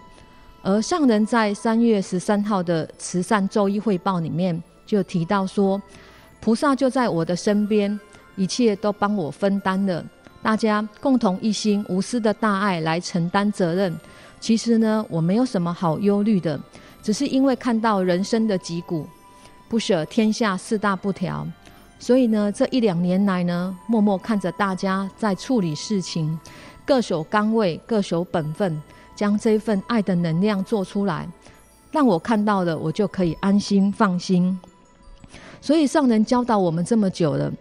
[0.61, 5.81] 而上人在三月十三号的慈善周一汇报里面就提到说，
[6.39, 7.99] 菩萨就在我的身边，
[8.37, 10.05] 一切都帮我分担了。
[10.41, 13.93] 大家共同一心无私的大爱来承担责任。
[14.39, 16.59] 其实呢，我没有什么好忧虑的，
[17.03, 19.05] 只是因为看到人生的疾苦，
[19.67, 21.45] 不舍天下四大不调，
[21.99, 26.39] 所以呢，这一两年来呢，默默看着大家在处理事情，
[26.85, 28.81] 各守岗位，各守本分，
[29.13, 31.27] 将这份爱的能量做出来，
[31.91, 34.57] 让我看到了，我就可以安心放心。
[35.59, 37.51] 所以上人教导我们这么久了。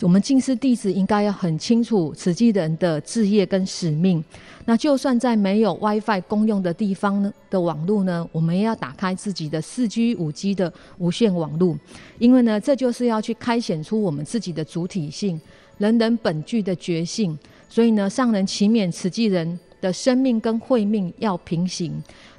[0.00, 4.22] 我们尽思弟子应该要很清楚慈济人的志业跟使命。
[4.66, 11.78] 那就算在没有 WiFi 公用的地方的网络呢，我们也要打开自己的四 G、五 G 的无线网络，
[12.18, 15.40] 因为呢，这就是要去开显出我们自己的主体性、
[15.78, 17.38] 人人本具的觉性。
[17.68, 21.92] 所以呢，上人祈勉慈济人的生命跟慧命要平行，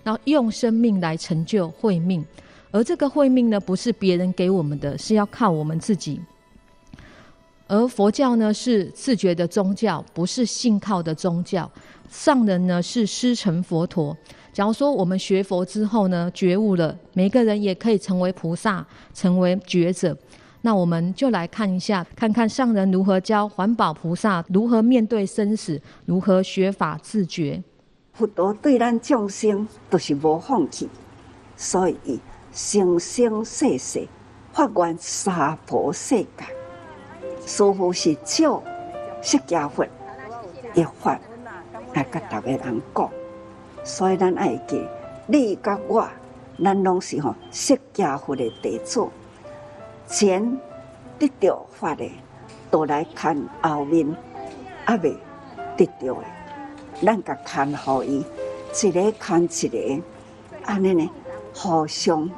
[0.03, 2.23] 然后用生命来成就慧命，
[2.71, 6.19] 而这个慧命呢，不是别人给我们的，是要靠我们自己。
[7.67, 11.69] 而佛教呢，是自觉的宗教，不是信靠的宗教。
[12.10, 14.15] 上人呢，是师承佛陀。
[14.54, 20.15] 假如说我们学佛之后呢，觉悟了，每个人也可以成为菩萨，成为觉者。
[20.62, 27.62] 那我们就来看一下，看看上人如何教环保菩萨如何面对生死，如何学法自觉。
[28.13, 30.88] 佛陀对咱众生都是无放弃，
[31.58, 32.19] 所以
[32.51, 34.08] 生生世世
[34.54, 36.64] 发愿娑婆世界。
[37.45, 38.62] 师父是照
[39.21, 39.86] 释迦佛
[40.73, 41.17] 一法
[41.93, 43.10] 来甲大家人讲，
[43.84, 44.86] 所以咱爱记，
[45.27, 46.05] 你甲我，
[46.62, 49.08] 咱拢是吼释迦佛的弟子，
[50.08, 50.60] 前
[51.19, 52.10] 得到法的，
[52.69, 54.13] 都来看后面
[54.84, 55.15] 还未
[55.77, 56.23] 得到的，
[57.05, 58.25] 咱甲看好伊，
[58.84, 60.03] 一个看一个，
[60.65, 61.10] 安尼呢，
[61.53, 62.29] 互相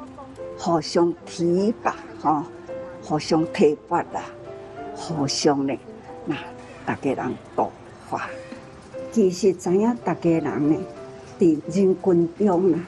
[0.58, 2.42] 互相提拔吼，
[3.02, 4.22] 互相提拔啦。
[4.98, 5.74] 互相呢，
[6.26, 6.36] 那
[6.84, 7.70] 大家人度
[8.10, 8.28] 化，
[9.12, 10.76] 其实知影大家人呢，
[11.38, 12.80] 伫人群中啊，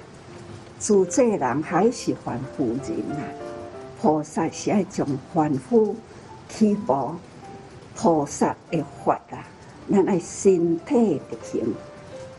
[0.78, 3.22] 自在人还是凡夫人啊。
[4.02, 5.94] 菩萨是爱将凡夫
[6.48, 7.14] 起步，
[7.94, 9.44] 菩萨的法啊，
[9.90, 11.74] 咱爱身体不行，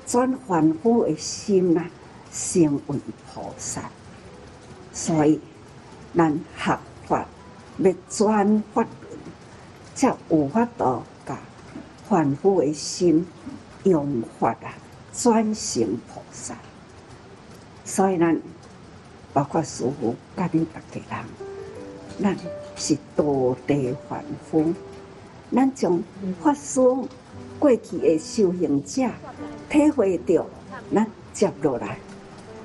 [0.05, 1.85] 转凡夫的心啊，
[2.31, 2.99] 成为
[3.33, 3.83] 菩萨。
[4.91, 5.39] 所以，
[6.15, 7.25] 咱学法
[7.77, 8.85] 要转法。
[9.93, 11.37] 才有法度甲
[12.07, 13.25] 凡夫的心
[13.83, 14.73] 用法啊，
[15.13, 16.55] 转成菩萨。
[17.83, 18.39] 所以咱
[19.33, 21.25] 包括师父甲恁逐个人，
[22.21, 22.37] 咱
[22.75, 24.73] 是道地凡夫。
[25.53, 26.01] 咱从
[26.41, 26.79] 法师
[27.59, 29.03] 过去的修行者
[29.69, 30.45] 体会到，
[30.93, 31.97] 咱接落来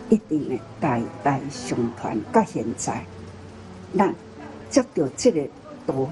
[0.08, 2.16] 一定会代代相传。
[2.32, 3.04] 到现在，
[3.96, 4.14] 咱
[4.70, 5.48] 接到这个
[5.86, 6.08] 道。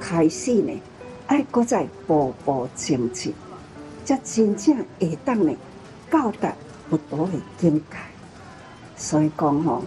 [0.00, 0.80] 开始呢，
[1.26, 3.34] 爱搁再步步前进，
[4.04, 5.54] 才真正会当呢
[6.10, 6.52] 到达
[6.88, 7.96] 佛陀的境界。
[8.96, 9.82] 所以讲吼，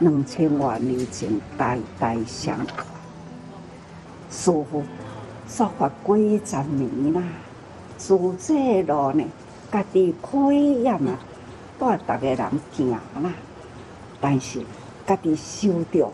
[0.00, 2.86] 两千多年前代代相传，
[4.30, 4.82] 师傅
[5.46, 7.22] 说法几十年啦，
[7.98, 9.24] 自这路呢
[9.70, 11.18] 家己可以呀嘛，
[11.78, 13.00] 带逐个人行啦。
[14.20, 14.62] 但是
[15.06, 16.12] 家己修着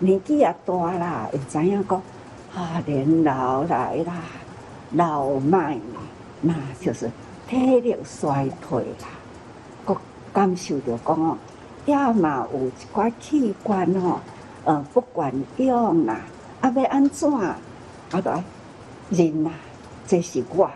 [0.00, 2.02] 年纪也大啦，会知影讲
[2.54, 4.14] 啊，年老来啦，
[4.92, 5.76] 老迈，
[6.40, 7.10] 那就是
[7.48, 9.08] 体力衰退啦。
[9.86, 9.96] 我
[10.32, 11.36] 感受着讲哦，
[11.84, 14.20] 也嘛有一寡器官哦，
[14.64, 16.20] 呃，不管用啦，
[16.60, 17.56] 啊，要安怎，啊，
[18.10, 18.44] 都爱
[19.10, 19.50] 忍啦。
[20.06, 20.70] 这是我，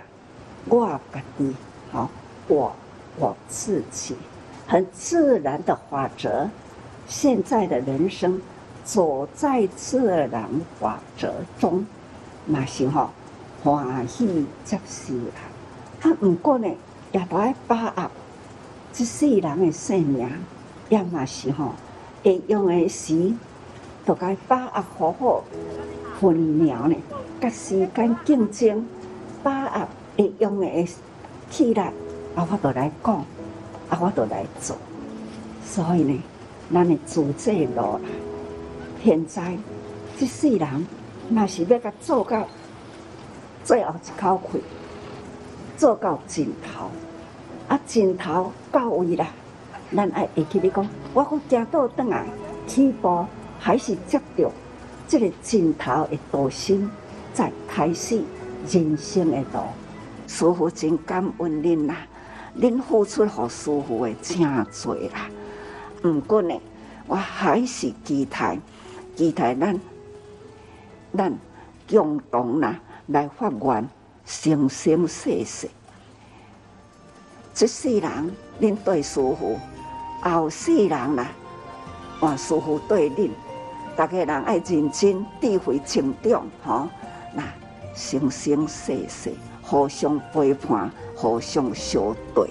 [0.69, 1.55] 我家己，
[1.93, 2.11] 好，
[2.49, 2.73] 我
[3.21, 4.17] 我自己
[4.67, 6.49] 很自然的法则。
[7.07, 8.43] 现在的人生
[8.89, 10.49] 走在自然
[10.81, 11.31] 法则
[11.61, 11.85] 中，
[12.47, 13.11] 嘛是吼
[13.63, 16.01] 欢喜接受啦。
[16.01, 16.67] 啊，不过呢，
[17.13, 18.11] 也都爱把握
[18.95, 20.27] 这世人的生命，
[20.89, 21.73] 也嘛是吼
[22.25, 23.35] 会用的时，
[24.07, 25.45] 都该把握好好
[26.19, 26.97] 分秒呢，
[27.39, 28.87] 甲时间竞争。
[29.43, 30.89] 把握会用的
[31.51, 31.93] 气力，啊，
[32.51, 33.17] 我都来讲，
[33.91, 34.77] 啊，我都来做。
[35.63, 36.23] 所以呢，
[36.73, 38.01] 咱的自这路，
[39.03, 39.57] 现在
[40.19, 40.87] 这世人，
[41.31, 42.47] 若是要甲做到
[43.65, 44.63] 最后一口气，
[45.77, 46.91] 做到尽头，
[47.69, 49.27] 啊，尽头到位啦，
[49.95, 52.27] 咱爱会记得讲，我阁行倒转来，
[52.67, 53.25] 起步
[53.59, 54.51] 还是接着
[55.07, 56.91] 这个尽头的道心，
[57.33, 58.23] 再开始。
[58.69, 59.61] 人生的路，
[60.27, 61.97] 师傅真感恩恁啦，
[62.59, 65.31] 恁付出给师傅的真多啦。
[66.03, 66.61] 不过呢，
[67.07, 68.59] 我还是期待，
[69.19, 69.81] 期待咱
[71.17, 71.37] 咱
[71.89, 72.77] 共同呐
[73.09, 73.89] 来发愿，
[74.25, 75.69] 生生世世，
[77.53, 79.59] 这世人恁对师父，
[80.23, 81.27] 后世人呐，
[82.21, 83.31] 换师父对恁，
[83.97, 86.89] 大家人爱认真智慧成长，吼，
[87.35, 87.43] 那。
[87.97, 92.49] 生生世世互相陪伴，互相相对。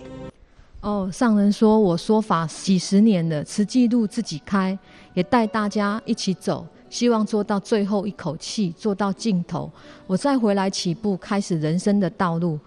[0.82, 4.78] 哦，上人说我说法几十年了，慈济路自己开，
[5.18, 9.68] 也带大家一起走，希望做到最后一口气，做到尽头，
[10.06, 12.60] 我再回来起步，开始人生的道路。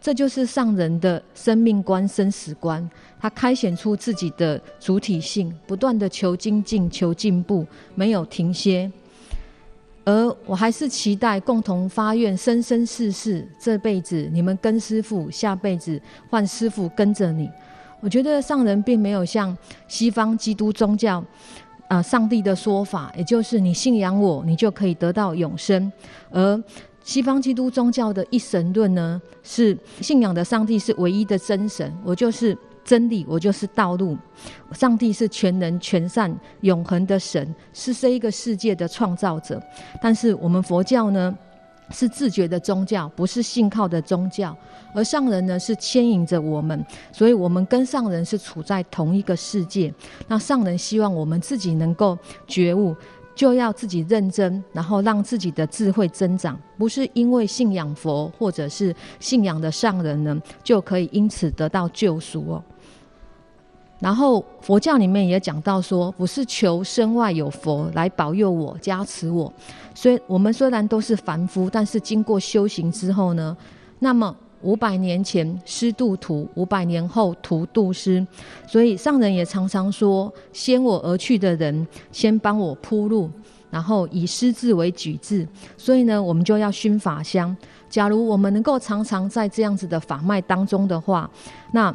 [0.00, 2.88] 这就是上人的生命观、生死观，
[3.18, 8.88] 他开显出自己的主体性，不断的求精进、求进步，没有停歇。
[10.04, 16.00] 而我还是期待共同发愿，生生世世这辈子你们跟师傅，下辈子
[16.30, 17.50] 换师傅跟着你。
[18.00, 19.56] 我觉得上人并没有像
[19.88, 21.24] 西方基督宗教
[21.88, 25.92] 啊、上帝的说法，也就是你信仰我，你就可以得到永生。
[26.30, 26.62] 而
[27.02, 32.56] 西方基督宗教的一神论呢，是信仰的上帝是唯一的真神，我就是。
[32.86, 34.16] 真理，我就是道路。
[34.70, 39.60] 上帝是全能、全善、永恒的神，是这一个世界的创造者。
[40.00, 41.36] 但是我们佛教呢，
[41.90, 44.56] 是自觉的宗教，不是信靠的宗教。
[44.94, 49.92] 而上人呢，是牵引着我们，所以我们跟上人是处在同一个世界。
[50.26, 52.94] 那上人希望我们自己能够觉悟。
[53.34, 62.64] 就要自己认真，然后让自己的智慧增长，不是因为信仰佛或者是信仰的上人呢，就可以因此得到救赎哦。
[63.98, 69.52] 然后佛教里面也讲到说，不是求身外有佛来保佑我、加持我，
[69.94, 73.56] 所以我们虽然都是凡夫，但是经过修行之后呢，
[73.98, 74.34] 那么。
[74.62, 78.26] 五百年前师度徒，五百年后徒度师，
[78.66, 83.30] 所以上人也常常说：先我而去的人，先帮我铺路，
[83.70, 85.46] 然后以师字为举字。
[85.76, 87.54] 所以呢，我们就要熏法香。
[87.88, 91.30] 假如我们能够常常在这样子的法脉当中的话，
[91.70, 91.94] 那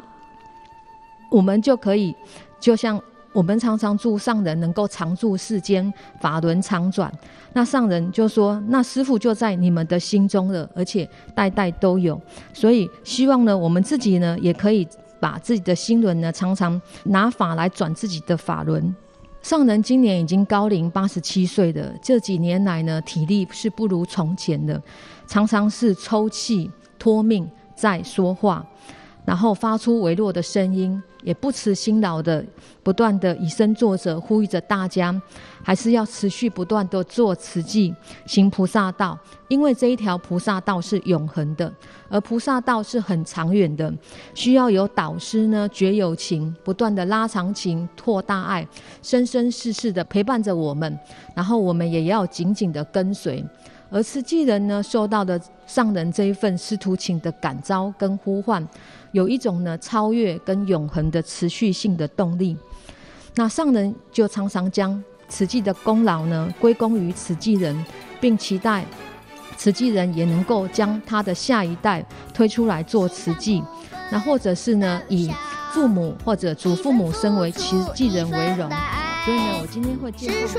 [1.32, 2.14] 我们就可以，
[2.60, 3.00] 就像。
[3.34, 7.10] 我们常常祝上人能够常住世间，法轮常转。
[7.54, 12.20] 那上人就说：“那师父就在你们的心中了，而且代代都有。
[12.52, 14.86] 所以希望呢，我们自己呢，也可以
[15.18, 18.94] 把自己的心轮呢，常常拿法来转自己的法轮。”
[19.40, 24.78] 上人今年已经高龄八十七岁了，这几年来呢，体力是不如从前的，
[25.26, 28.62] 常常是抽气、托命在说话。
[29.24, 32.44] 然后发出微弱的声音，也不辞辛劳的
[32.82, 35.20] 不断的以身作则，呼吁着大家，
[35.62, 37.94] 还是要持续不断的做慈济，
[38.26, 39.18] 行菩萨道，
[39.48, 41.72] 因为这一条菩萨道是永恒的，
[42.08, 43.92] 而菩萨道是很长远的，
[44.34, 48.66] 需要有导师呢，觉有情，不断的拉长情，拓大爱，
[49.02, 50.98] 生生世世的陪伴着我们，
[51.34, 53.44] 然后我们也要紧紧的跟随。
[53.92, 58.66] 而慈济人呢，受到的上人这一份师徒情的感召跟呼唤，
[59.12, 62.56] 有一种呢超越跟永恒的持续性的动力。
[63.34, 67.84] 那上人就常常将慈济的功劳呢归功于慈济人，
[68.18, 68.84] 并期待
[69.58, 73.62] 慈济人也能够将他的下一代推出来做慈济。
[74.10, 75.30] 那或者是呢，以
[75.72, 78.70] 父母或者祖父母身为慈济人为荣。
[79.26, 80.58] 所以呢，我今天会介绍。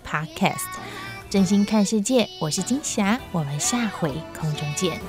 [0.11, 0.67] Podcast，
[1.29, 4.99] 真心看世界，我是金霞，我们下回空中见。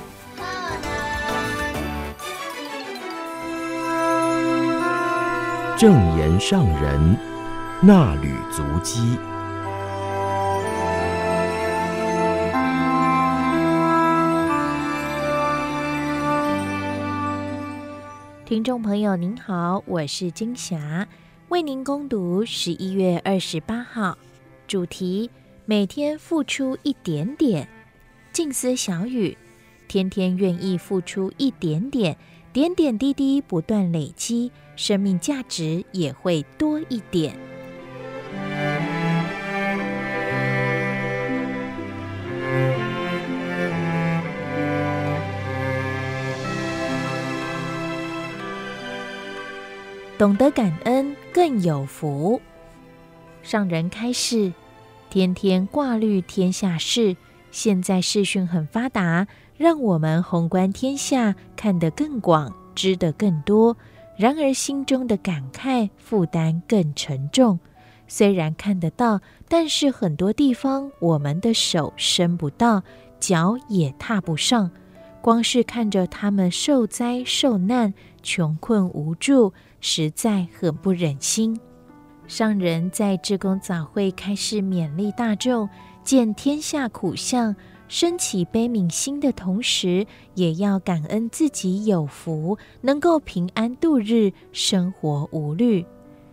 [5.77, 7.17] 正言上人
[7.81, 9.17] 那履足迹。
[18.45, 21.05] 听众朋友您好，我是金霞，
[21.49, 24.17] 为您攻读十一月二十八号
[24.73, 25.29] 主题：
[25.65, 27.69] 每天付出一点点，
[28.31, 29.37] 静思小语，
[29.87, 32.17] 天天愿意付出一点点。
[32.51, 37.37] 点点滴滴不断累积，生命价值也会多一点。
[50.17, 52.41] 懂得感恩更有福。
[53.43, 54.53] 上人开示：
[55.13, 57.15] 天天挂虑天下事，
[57.51, 59.27] 现在视讯很发达。
[59.55, 63.77] 让我们宏观天下，看得更广，知得更多。
[64.17, 67.59] 然而心中的感慨负担更沉重。
[68.07, 72.81] 虽然看得到，但是很多地方我们的手伸不到，
[73.19, 74.71] 脚也踏不上。
[75.21, 77.93] 光是看着他们受灾受难、
[78.23, 81.59] 穷困无助，实在很不忍心。
[82.35, 85.69] 上人在志工早会开示勉励大众，
[86.03, 87.55] 见天下苦相。
[87.87, 95.85] 升起悲悯心的同时，也要感恩自己有福，能够平安度日，生活无虑。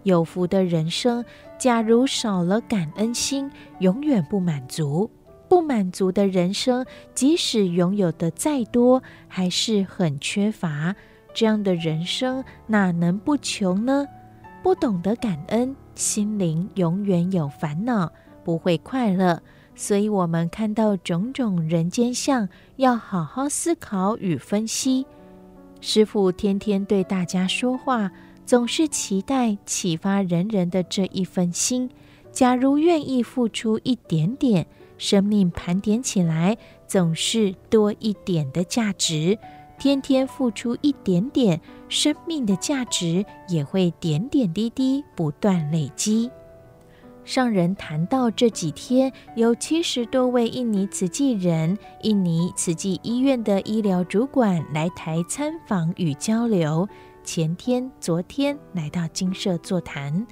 [0.05, 1.23] 有福的人生，
[1.59, 5.11] 假如少了感恩心，永远不满足。
[5.51, 10.97] 不满足的人生，即使拥有的再多，还是很缺乏。
[11.35, 14.07] 这样的人生，哪能不穷呢？
[14.63, 18.11] 不懂得感恩，心灵永远有烦恼，
[18.43, 19.43] 不会快乐。
[19.75, 25.05] 所以，我们看到种种人间相，要好好思考与分析。
[25.83, 28.11] 师父天天对大家说话，
[28.47, 31.91] 总是期待启发人人的这一份心。
[32.33, 39.39] 假如愿意付出一点点，生命盘点起来，总是多一点的价值。
[39.79, 41.61] 天天付出一点点，
[41.91, 46.31] 生命的价值也会点点滴滴不断累积。
[47.25, 56.89] 上人谈到这几天有七十多位印尼慈济人、印尼慈济医院的医疗主管来台参访与交流。
[57.25, 60.27] 前天、昨天来到金舍座谈。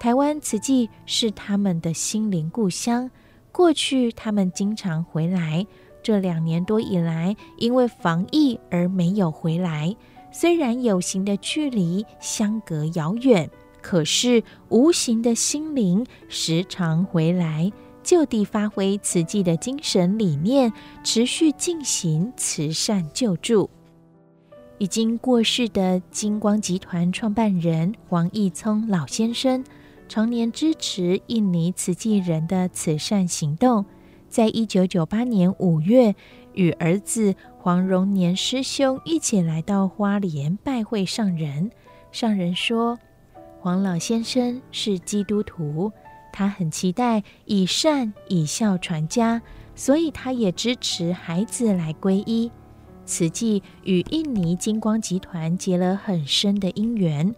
[0.00, 3.10] 台湾慈济是他们的心灵故乡，
[3.50, 5.66] 过去他们经常回来，
[6.02, 9.94] 这两年多以来因为防疫而没有回来。
[10.40, 13.50] 虽然有形的距离相隔遥远。
[13.82, 17.72] 可是无形的心灵时常回来，
[18.04, 20.72] 就地发挥慈济的精神理念，
[21.02, 23.68] 持续进行慈善救助。
[24.78, 29.64] 已经过世的金光集团创办人黄义聪老先生，
[30.08, 33.84] 常年支持印尼慈济人的慈善行动。
[34.28, 36.14] 在一九九八年五月，
[36.52, 37.34] 与儿子
[37.68, 41.70] 黄荣年师兄一起来到花莲拜会上人。
[42.10, 42.98] 上人说。
[43.60, 45.92] 黄老先生是基督徒，
[46.32, 49.42] 他很期待以善以孝传家，
[49.74, 52.50] 所以他也支持孩子来皈依。
[53.04, 57.34] 慈济与印尼金光集团结了很深的因缘。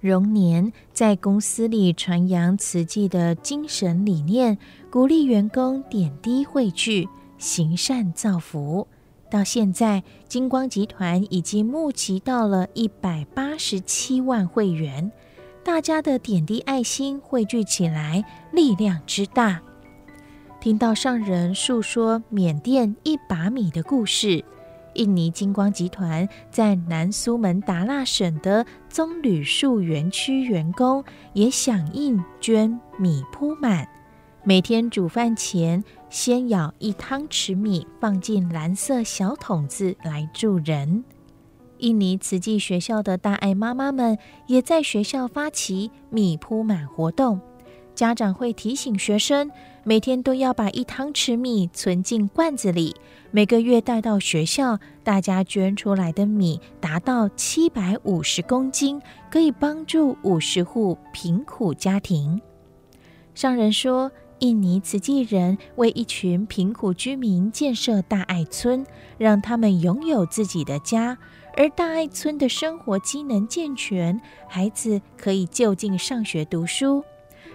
[0.00, 4.56] 荣年在公司里传扬慈济的精神理念，
[4.88, 7.08] 鼓励员工点滴汇聚，
[7.38, 8.86] 行善造福。
[9.34, 15.10] 到现在，金光集团已经募集到了一百八十七万会员。
[15.64, 19.60] 大家的点滴爱心汇聚起来，力量之大。
[20.60, 24.44] 听到上人述说缅甸一把米的故事，
[24.92, 33.88] 印尼金光集团在南苏门答腊省的棕榈树园区员工也响应捐米铺满，
[34.44, 35.82] 每天煮饭前
[36.14, 41.02] 先舀一汤匙米放进蓝色小桶子来助人。
[41.78, 47.40] 印尼慈济学校的大爱妈妈们也在学校发起米铺满活动，
[47.96, 49.50] 家长会提醒学生，
[49.82, 52.94] 每天都要把一汤匙米存进罐子里，
[53.32, 54.78] 每个月带到学校。
[55.02, 59.02] 大家捐出来的米达到七百五十公斤，
[59.32, 62.40] 可以帮助五十户贫苦家庭。
[63.34, 64.12] 上人说，
[64.44, 68.84] 印尼慈济人为一群贫苦居民建设大爱村，
[69.16, 71.16] 让他们拥有自己的家。
[71.56, 77.02] 而大爱村的生活机能健全，孩子可以就近上学读书。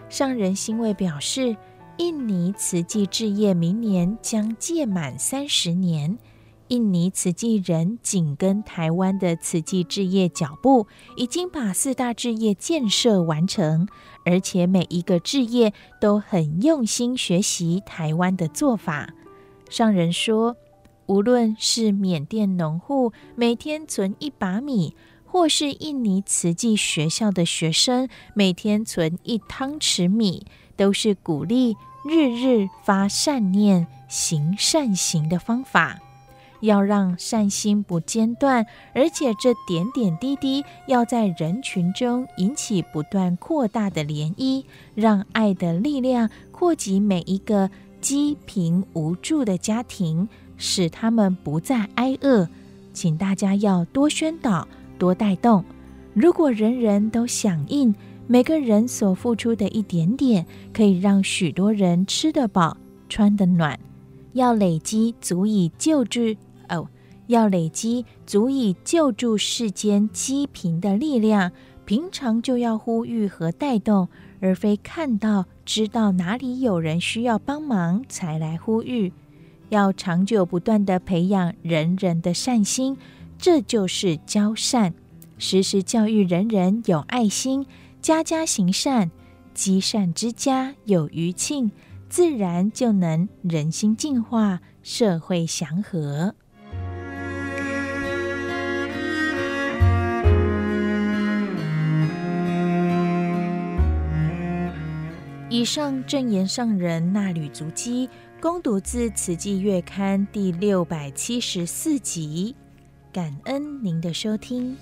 [0.10, 1.56] 上人欣慰表示，
[1.98, 6.18] 印尼慈济置业明年将届满三十年。
[6.70, 13.88] 印尼慈济人紧跟台湾的慈济置业脚步，已经把四大置业建设完成，
[14.24, 19.10] 而且每一个置业都很用心学习台湾的做法。
[19.70, 20.56] 上人说，
[21.08, 24.96] 无论是缅甸农户每天存一把米，
[25.26, 30.46] 或是印尼慈济学校的学生每天存一汤匙米，
[30.76, 36.00] 都是鼓励日日发善念、行善行的方法。
[36.62, 44.64] 要让善心不间断，而且这点点滴滴要在人群中引起不断扩大的涟漪，
[44.96, 47.70] 让爱的力量扩及每一个
[48.02, 50.28] 积贫无助的家庭。
[50.62, 52.46] 使他们不再挨饿，
[52.92, 55.64] 请大家要多宣导、多带动。
[56.14, 57.96] 如果人人都响应，
[58.28, 62.76] 每个人所付出的一点点，可以让许多人吃得饱、
[63.08, 63.80] 穿得暖。
[64.34, 66.36] 要累积足以救治，
[67.30, 71.52] 要累积足以救助世间积贫的力量。
[71.86, 74.10] 平常就要呼吁和带动，
[74.40, 79.12] 而非看到、知道哪里有人需要帮忙才来呼吁。
[79.70, 82.98] 要长久不断地培养人人的善心，
[83.38, 84.94] 这就是教善。
[85.38, 87.66] 时时教育人人有爱心，
[88.02, 89.10] 家家行善，
[89.54, 91.72] 积善之家有余庆，
[92.08, 96.36] 自然就能人心净化，社会祥和。
[105.60, 108.10] 以上正言上人那履足迹。
[108.40, 112.56] 攻读自《慈济月刊》第六百七十四集，
[113.12, 114.78] 感恩您的收听。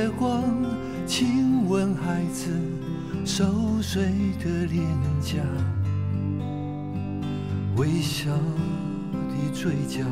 [0.00, 0.42] 月光
[1.06, 2.48] 亲吻孩子
[3.22, 3.44] 熟
[3.82, 4.02] 睡
[4.42, 4.82] 的脸
[5.20, 5.42] 颊，
[7.76, 10.02] 微笑的嘴角，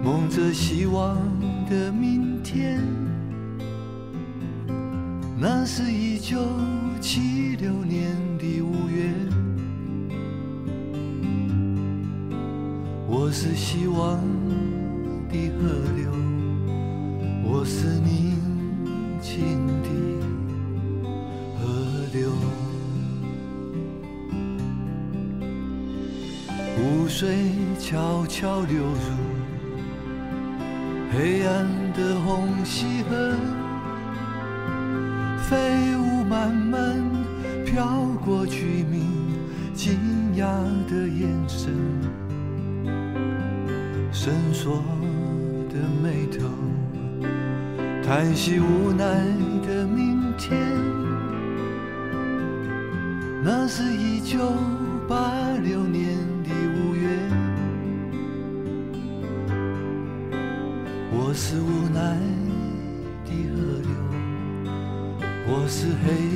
[0.00, 1.16] 蒙着希望
[1.68, 2.80] 的明天。
[5.36, 6.38] 那是一九
[7.00, 9.12] 七六年的五月，
[13.08, 14.20] 我是希望。
[15.28, 16.08] 的河流，
[17.44, 18.25] 我是你
[19.36, 19.88] 静的
[21.58, 21.68] 河
[22.14, 22.30] 流。
[26.74, 27.36] 湖水
[27.78, 28.96] 悄悄流入
[31.12, 33.36] 黑暗的红溪河，
[35.50, 35.54] 飞
[35.98, 36.96] 雾慢慢
[37.66, 39.02] 飘过居民
[39.74, 39.98] 惊
[40.36, 40.46] 讶
[40.88, 41.74] 的眼神，
[44.10, 44.82] 伸缩。
[45.68, 46.46] 的眉头，
[48.06, 49.04] 叹息无奈
[49.66, 50.56] 的明天。
[53.42, 54.38] 那是一九
[55.08, 57.18] 八六年的五月，
[61.10, 62.16] 我是无奈
[63.24, 63.90] 的河流，
[65.48, 66.35] 我是黑。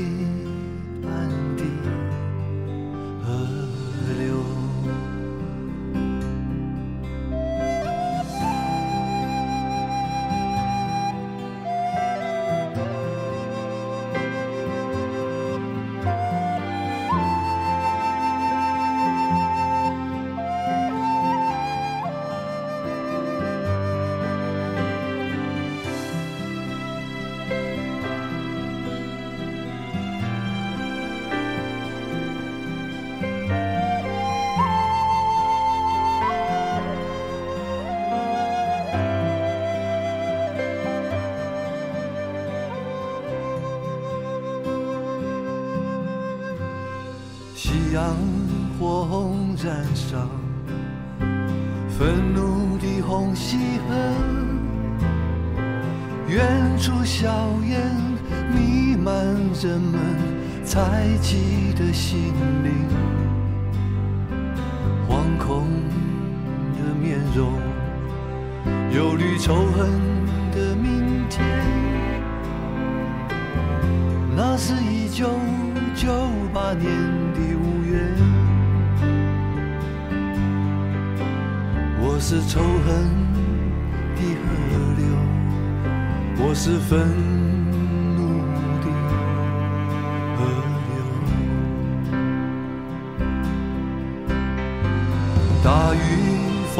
[60.70, 62.86] 猜忌的心灵，
[65.08, 65.66] 惶恐
[66.78, 67.54] 的面容，
[68.94, 69.90] 忧虑仇恨
[70.52, 71.44] 的明天，
[74.36, 75.28] 那是一九
[75.96, 76.08] 九
[76.54, 76.86] 八年
[77.34, 77.98] 的五月，
[81.98, 82.94] 我是仇恨
[84.14, 84.48] 的河
[84.96, 87.49] 流，我是愤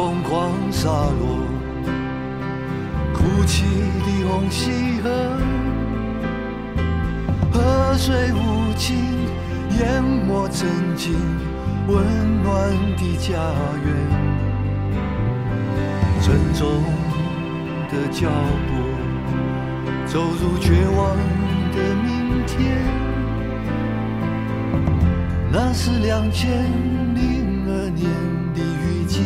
[0.01, 1.45] 疯狂洒落，
[3.13, 3.65] 哭泣
[3.99, 5.37] 的红溪河，
[7.51, 8.97] 河水无情
[9.77, 11.13] 淹没曾经
[11.87, 12.03] 温
[12.41, 13.37] 暖的家
[13.85, 13.87] 园，
[16.19, 16.83] 沉重
[17.91, 18.27] 的脚
[18.67, 18.71] 步
[20.07, 21.15] 走入绝望
[21.75, 22.81] 的明天，
[25.51, 26.49] 那是两千
[27.13, 28.09] 零二年
[28.55, 29.21] 的雨季，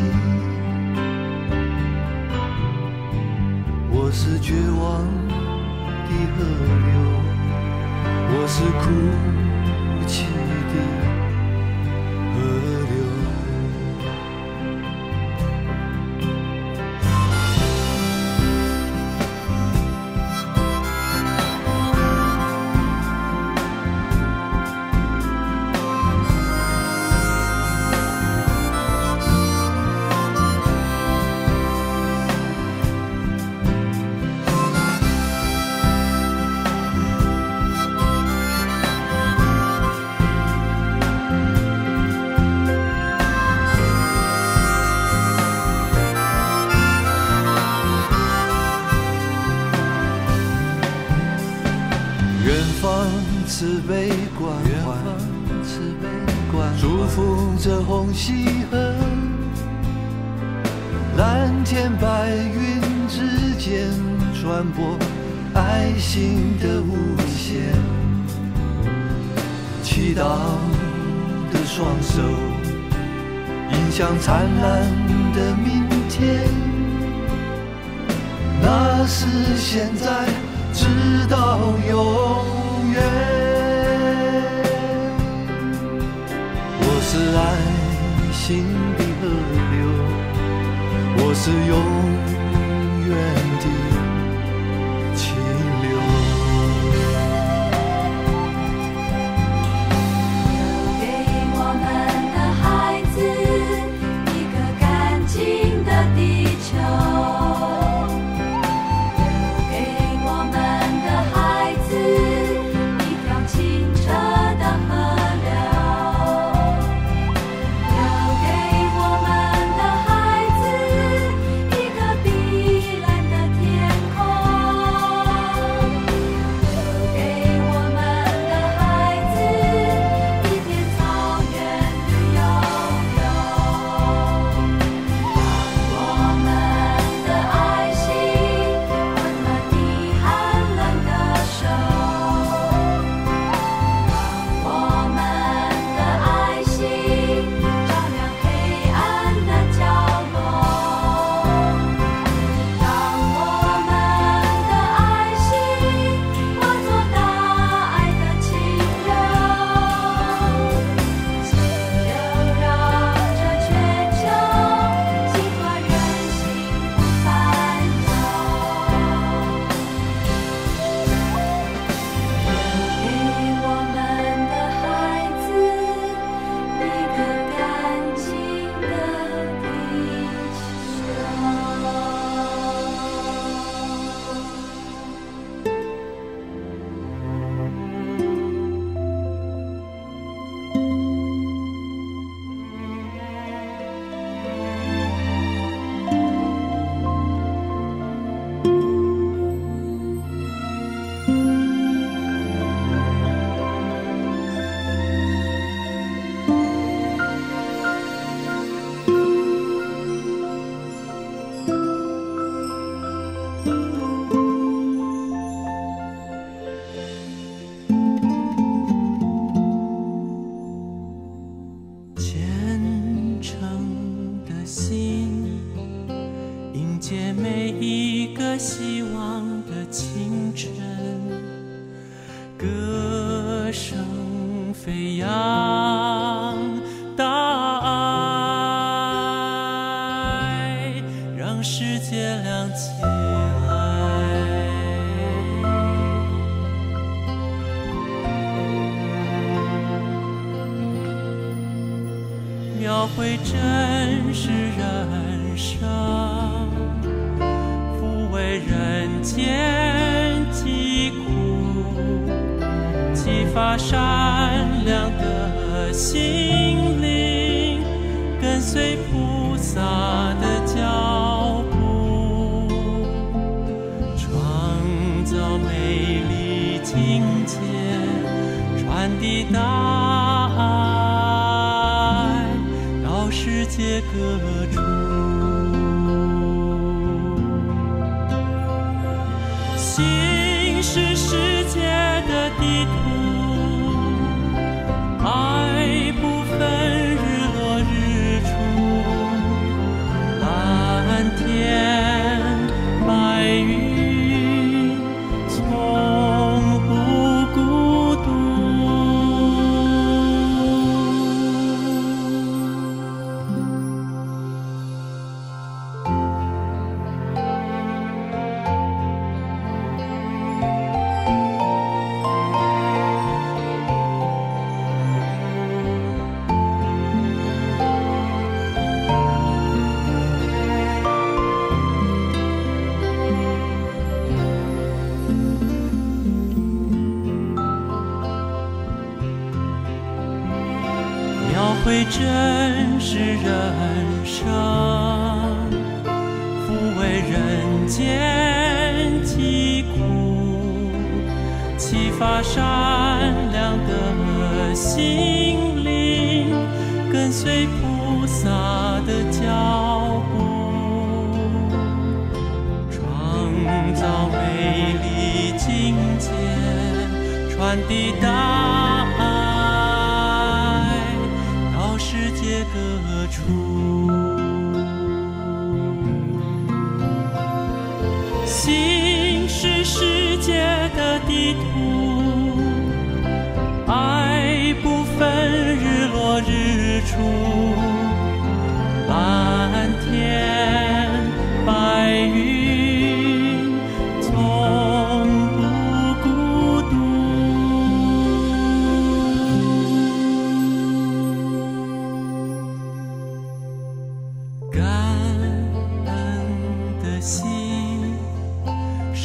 [4.18, 5.04] 是绝望
[6.08, 6.46] 的河
[6.86, 6.96] 流，
[8.32, 8.84] 我是哭
[71.76, 72.22] 双手，
[73.70, 74.64] 迎向灿烂
[75.34, 76.48] 的明天，
[78.62, 80.26] 那是现在。
[80.72, 80.86] 直
[81.30, 81.60] 到
[81.90, 81.94] 永
[82.94, 83.04] 远，
[86.80, 87.44] 我是爱
[88.32, 88.66] 心
[88.98, 89.28] 的河
[89.72, 89.84] 流，
[91.18, 91.76] 我是永
[93.10, 93.12] 远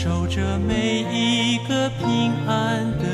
[0.03, 3.10] 守着每一个平安的